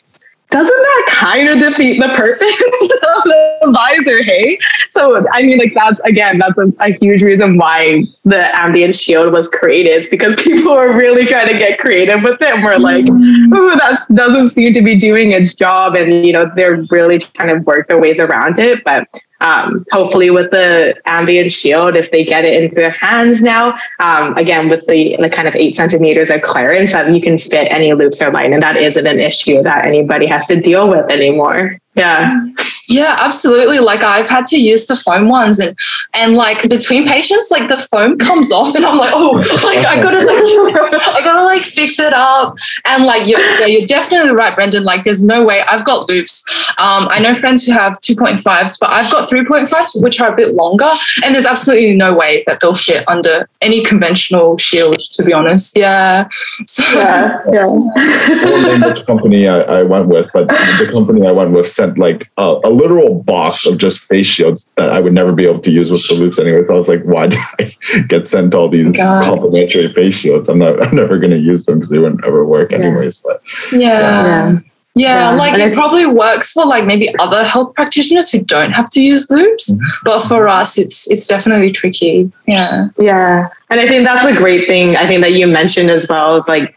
doesn't 0.50 0.68
that 0.68 1.06
kind 1.08 1.48
of 1.48 1.58
defeat 1.58 2.00
the 2.00 2.08
purpose 2.08 2.48
of 3.16 3.24
the 3.24 3.72
visor? 3.72 4.22
Hey, 4.22 4.58
so 4.90 5.26
I 5.32 5.42
mean, 5.42 5.58
like 5.58 5.74
that's 5.74 5.98
again, 6.04 6.38
that's 6.38 6.56
a, 6.56 6.72
a 6.80 6.92
huge 6.92 7.22
reason 7.22 7.56
why 7.56 8.04
the 8.24 8.48
ambience 8.54 9.00
shield 9.00 9.32
was 9.32 9.48
created, 9.48 10.06
because 10.10 10.36
people 10.36 10.70
are 10.70 10.92
really 10.92 11.26
trying 11.26 11.48
to 11.48 11.58
get 11.58 11.78
creative 11.78 12.22
with 12.22 12.40
it. 12.40 12.48
And 12.48 12.62
we're 12.62 12.78
like, 12.78 13.06
mm. 13.06 13.56
ooh, 13.56 13.74
that 13.76 14.06
doesn't 14.14 14.50
seem 14.50 14.72
to 14.74 14.82
be 14.82 14.98
doing 14.98 15.32
its 15.32 15.52
job, 15.54 15.96
and 15.96 16.24
you 16.24 16.32
know, 16.32 16.50
they're 16.54 16.84
really 16.90 17.18
trying 17.18 17.48
to 17.48 17.62
work 17.64 17.88
their 17.88 17.98
ways 17.98 18.20
around 18.20 18.58
it. 18.58 18.84
But 18.84 19.08
um, 19.40 19.84
hopefully 19.90 20.30
with 20.30 20.50
the 20.50 20.94
ambience 21.06 21.52
shield 21.52 21.94
if 21.96 22.10
they 22.10 22.24
get 22.24 22.44
it 22.44 22.62
into 22.62 22.74
their 22.74 22.90
hands 22.90 23.42
now 23.42 23.76
um, 24.00 24.36
again 24.36 24.68
with 24.68 24.86
the, 24.86 25.16
the 25.20 25.30
kind 25.30 25.46
of 25.48 25.54
eight 25.56 25.76
centimeters 25.76 26.30
of 26.30 26.42
clearance 26.42 26.92
that 26.92 27.12
you 27.12 27.20
can 27.20 27.38
fit 27.38 27.70
any 27.70 27.92
loupes 27.92 28.22
or 28.22 28.30
line 28.30 28.52
and 28.52 28.62
that 28.62 28.76
isn't 28.76 29.06
an 29.06 29.18
issue 29.18 29.62
that 29.62 29.84
anybody 29.84 30.26
has 30.26 30.46
to 30.46 30.60
deal 30.60 30.88
with 30.88 31.08
anymore 31.10 31.78
yeah. 31.96 32.46
Yeah 32.88 33.16
absolutely. 33.18 33.78
Like 33.78 34.02
i've 34.04 34.28
had 34.28 34.46
to 34.48 34.58
use 34.58 34.86
the 34.86 34.96
foam 34.96 35.28
ones 35.28 35.58
and 35.58 35.76
and 36.14 36.34
like 36.34 36.68
between 36.68 37.06
patients 37.06 37.50
like 37.50 37.68
the 37.68 37.76
foam 37.76 38.16
comes 38.28 38.52
off 38.52 38.74
and 38.74 38.84
i'm 38.84 38.98
like 38.98 39.12
oh 39.14 39.32
like 39.64 39.84
i 39.86 40.00
gotta 40.00 40.18
like 40.18 41.06
i 41.16 41.20
gotta 41.22 41.44
like 41.44 41.62
fix 41.62 41.98
it 41.98 42.12
up. 42.12 42.56
And 42.84 43.04
like 43.04 43.26
you're, 43.26 43.40
yeah, 43.40 43.66
you're 43.66 43.86
definitely 43.86 44.32
right 44.34 44.54
brendan. 44.54 44.84
Like 44.84 45.04
there's 45.04 45.24
no 45.24 45.44
way. 45.44 45.62
I've 45.62 45.84
got 45.84 46.08
loupes. 46.08 46.44
um, 46.78 47.08
i 47.10 47.18
know 47.18 47.34
friends 47.34 47.64
who 47.64 47.72
have 47.72 47.94
2.5s 47.94 48.78
but 48.80 48.90
i've 48.90 49.10
got 49.10 49.28
3.5s 49.28 50.02
which 50.02 50.20
are 50.20 50.32
a 50.32 50.36
bit 50.36 50.54
longer. 50.54 50.90
And 51.24 51.34
there's 51.34 51.46
absolutely 51.46 51.96
no 51.96 52.14
way 52.14 52.44
that 52.46 52.60
they'll 52.60 52.74
fit 52.74 53.06
under 53.08 53.48
any 53.60 53.82
conventional 53.82 54.58
shield 54.58 54.98
to 55.12 55.24
be 55.24 55.32
honest. 55.32 55.76
Yeah. 55.76 56.28
So, 56.66 56.82
yeah, 56.92 57.42
yeah. 57.52 58.88
which 58.88 59.04
company 59.06 59.48
I, 59.48 59.58
I 59.60 59.82
went 59.82 60.06
with 60.08 60.30
but 60.32 60.48
the 60.48 60.88
company 60.92 61.26
i 61.26 61.32
went 61.32 61.50
with 61.50 61.68
said 61.68 61.85
sent 61.86 61.98
like 61.98 62.30
a, 62.36 62.60
a, 62.64 62.70
literal 62.70 63.22
box 63.22 63.66
of 63.66 63.78
just 63.78 64.00
face 64.00 64.26
shields 64.26 64.70
that 64.76 64.90
I 64.90 65.00
would 65.00 65.12
never 65.12 65.32
be 65.32 65.44
able 65.44 65.60
to 65.60 65.70
use 65.70 65.90
with 65.90 66.06
the 66.08 66.14
loupes 66.14 66.38
anyway. 66.38 66.64
So 66.66 66.72
I 66.72 66.76
was 66.76 66.88
like, 66.88 67.02
why 67.02 67.28
did 67.28 67.38
I 67.58 67.76
get 68.08 68.26
sent 68.26 68.54
all 68.54 68.68
these 68.68 68.94
oh 68.98 69.02
God. 69.02 69.24
complimentary 69.24 69.88
face 69.88 70.14
shields? 70.14 70.48
I'm 70.48 70.58
not, 70.58 70.82
I'm 70.82 70.94
never 70.94 71.18
going 71.18 71.32
to 71.32 71.38
use 71.38 71.66
them 71.66 71.76
because 71.76 71.90
they 71.90 71.98
wouldn't 71.98 72.24
ever 72.24 72.44
work 72.44 72.72
anyways. 72.72 73.18
But 73.18 73.42
yeah. 73.72 73.78
yeah. 73.78 74.58
Yeah, 74.98 75.32
Yeah, 75.32 75.36
like 75.36 75.52
and 75.52 75.60
it 75.60 75.74
probably 75.74 76.06
works 76.06 76.52
for 76.52 76.64
like 76.64 76.86
maybe 76.86 77.14
other 77.18 77.44
health 77.44 77.74
practitioners 77.74 78.30
who 78.30 78.40
don't 78.40 78.72
have 78.72 78.88
to 78.92 79.02
use 79.02 79.30
loupes, 79.30 79.70
mm-hmm. 79.70 79.84
but 80.04 80.20
for 80.20 80.48
us, 80.48 80.78
it's 80.78 81.10
it's 81.10 81.26
definitely 81.26 81.70
tricky. 81.70 82.32
Yeah. 82.46 82.88
Yeah. 82.96 83.50
And 83.68 83.78
I 83.78 83.86
think 83.86 84.06
that's 84.06 84.24
a 84.24 84.34
great 84.34 84.66
thing. 84.66 84.96
I 84.96 85.06
think 85.06 85.20
that 85.20 85.32
you 85.32 85.46
mentioned 85.46 85.90
as 85.90 86.06
well, 86.08 86.42
like 86.48 86.74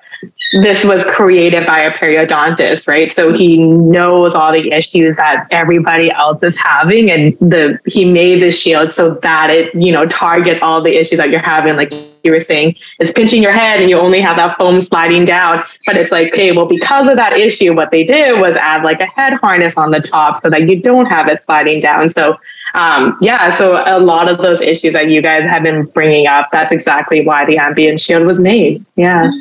this 0.51 0.83
was 0.83 1.05
created 1.05 1.65
by 1.67 1.79
a 1.79 1.91
periodontist, 1.91 2.87
right? 2.87 3.11
So 3.11 3.31
he 3.31 3.57
knows 3.57 4.33
all 4.33 4.51
the 4.51 4.71
issues 4.71 5.15
that 5.17 5.45
everybody 5.51 6.09
else 6.11 6.41
is 6.41 6.55
having 6.55 7.11
and 7.11 7.37
the 7.39 7.79
he 7.85 8.03
made 8.05 8.41
the 8.41 8.51
shield 8.51 8.91
so 8.91 9.15
that 9.15 9.51
it, 9.51 9.73
you 9.75 9.91
know, 9.91 10.07
targets 10.07 10.61
all 10.61 10.81
the 10.81 10.99
issues 10.99 11.19
that 11.19 11.29
you're 11.29 11.39
having. 11.39 11.75
Like 11.75 11.93
you 12.23 12.31
were 12.31 12.41
saying, 12.41 12.75
it's 12.99 13.11
pinching 13.11 13.43
your 13.43 13.51
head 13.51 13.79
and 13.79 13.91
you 13.91 13.97
only 13.97 14.21
have 14.21 14.37
that 14.37 14.57
foam 14.57 14.81
sliding 14.81 15.25
down. 15.25 15.63
But 15.85 15.97
it's 15.97 16.11
like, 16.11 16.33
okay, 16.33 16.51
well, 16.51 16.65
because 16.65 17.07
of 17.07 17.15
that 17.17 17.33
issue, 17.33 17.75
what 17.75 17.91
they 17.91 18.03
did 18.03 18.39
was 18.41 18.55
add 18.55 18.83
like 18.83 19.01
a 19.01 19.05
head 19.05 19.33
harness 19.33 19.77
on 19.77 19.91
the 19.91 20.01
top 20.01 20.35
so 20.35 20.49
that 20.49 20.67
you 20.67 20.81
don't 20.81 21.05
have 21.05 21.27
it 21.27 21.41
sliding 21.43 21.79
down. 21.79 22.09
So 22.09 22.37
um, 22.73 23.17
yeah, 23.21 23.51
so 23.51 23.83
a 23.85 23.99
lot 23.99 24.27
of 24.29 24.39
those 24.39 24.61
issues 24.61 24.93
that 24.93 25.09
you 25.09 25.21
guys 25.21 25.45
have 25.45 25.63
been 25.63 25.85
bringing 25.85 26.27
up, 26.27 26.49
that's 26.51 26.71
exactly 26.71 27.23
why 27.23 27.45
the 27.45 27.57
ambience 27.57 28.01
shield 28.01 28.25
was 28.25 28.41
made. 28.41 28.83
Yeah. 28.95 29.31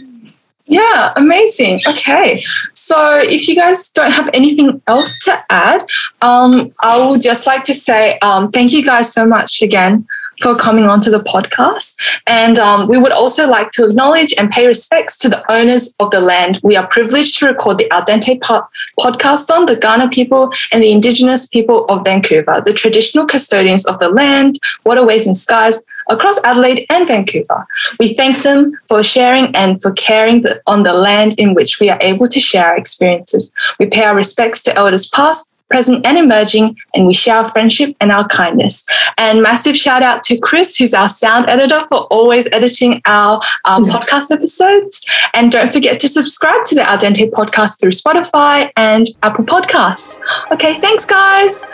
Yeah, 0.68 1.12
amazing. 1.16 1.81
Okay. 1.88 2.44
So 2.74 3.18
if 3.18 3.48
you 3.48 3.57
guys 3.57 3.88
don't 3.88 4.11
have 4.11 4.28
anything 4.35 4.83
else 4.87 5.18
to 5.24 5.42
add, 5.50 5.87
um, 6.20 6.72
I 6.81 7.09
would 7.09 7.22
just 7.22 7.46
like 7.46 7.64
to 7.64 7.74
say 7.74 8.18
um, 8.20 8.50
thank 8.50 8.72
you 8.72 8.85
guys 8.85 9.12
so 9.12 9.26
much 9.26 9.62
again 9.62 10.07
for 10.40 10.55
coming 10.57 10.85
onto 10.85 11.11
the 11.11 11.20
podcast. 11.20 11.96
And 12.27 12.59
um, 12.59 12.88
we 12.88 12.98
would 12.98 13.12
also 13.12 13.48
like 13.48 13.70
to 13.72 13.87
acknowledge 13.88 14.35
and 14.38 14.51
pay 14.51 14.66
respects 14.66 15.16
to 15.18 15.29
the 15.29 15.42
owners 15.51 15.94
of 16.01 16.11
the 16.11 16.20
land 16.20 16.61
we 16.62 16.77
are 16.77 16.87
privileged 16.87 17.38
to 17.38 17.46
record 17.46 17.79
the 17.79 17.90
Al 17.90 18.03
Dente 18.03 18.40
po- 18.40 18.66
podcast 18.98 19.51
on, 19.51 19.66
the 19.66 19.77
Kaurna 19.77 20.12
people 20.12 20.53
and 20.72 20.83
the 20.83 20.92
Indigenous 20.92 21.46
people 21.46 21.85
of 21.87 22.05
Vancouver, 22.05 22.62
the 22.64 22.72
traditional 22.72 23.27
custodians 23.27 23.87
of 23.87 23.98
the 23.98 24.09
land, 24.09 24.59
waterways, 24.85 25.27
and 25.27 25.37
skies 25.37 25.83
across 26.09 26.42
Adelaide 26.44 26.87
and 26.90 27.07
Vancouver. 27.07 27.66
We 27.98 28.14
thank 28.14 28.42
them 28.42 28.72
for 28.87 29.03
sharing 29.03 29.55
and 29.55 29.81
for 29.81 29.92
caring 29.92 30.44
on 30.66 30.83
the 30.83 30.94
land 30.94 31.35
in 31.38 31.55
which 31.55 31.81
we 31.81 31.90
are 31.90 31.98
able 32.01 32.27
to 32.29 32.40
share 32.40 32.66
our 32.66 32.77
experiences. 32.77 33.53
We 33.79 33.87
pay 33.87 34.05
our 34.05 34.14
respects 34.14 34.62
to 34.64 34.74
elders 34.77 35.09
past, 35.09 35.53
present, 35.68 36.04
and 36.07 36.16
emerging, 36.18 36.76
and 36.94 37.07
we 37.07 37.14
share 37.14 37.37
our 37.37 37.50
friendship 37.50 37.94
and 38.00 38.11
our 38.11 38.26
kindness. 38.28 38.85
And 39.16 39.42
massive 39.42 39.76
shout 39.76 40.02
out 40.02 40.22
to 40.24 40.38
Chris, 40.38 40.76
who's 40.76 40.94
our 40.94 41.09
sound 41.09 41.48
editor, 41.48 41.81
for 41.88 42.07
always 42.07 42.46
editing 42.52 43.00
our, 43.04 43.40
our 43.64 43.81
podcast 43.92 44.31
episodes. 44.31 45.07
And 45.35 45.50
don't 45.52 45.72
forget 45.72 46.00
to 46.00 46.09
subscribe 46.09 46.64
to 46.66 46.74
the 46.74 46.88
Al 46.88 46.98
Dente 46.98 47.31
podcast 47.31 47.81
through 47.81 47.92
Spotify 47.92 48.70
and 48.76 49.07
Apple 49.22 49.44
Podcasts. 49.44 50.20
Okay, 50.52 50.81
thanks, 50.81 51.04
guys. 51.04 51.64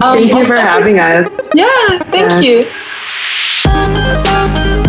Um, 0.00 0.18
Thank 0.18 0.34
you 0.34 0.44
for 0.44 0.56
having 0.56 0.98
us. 0.98 1.50
Yeah, 1.54 1.98
thank 2.10 2.30
Yeah. 2.42 2.66
you. 4.80 4.85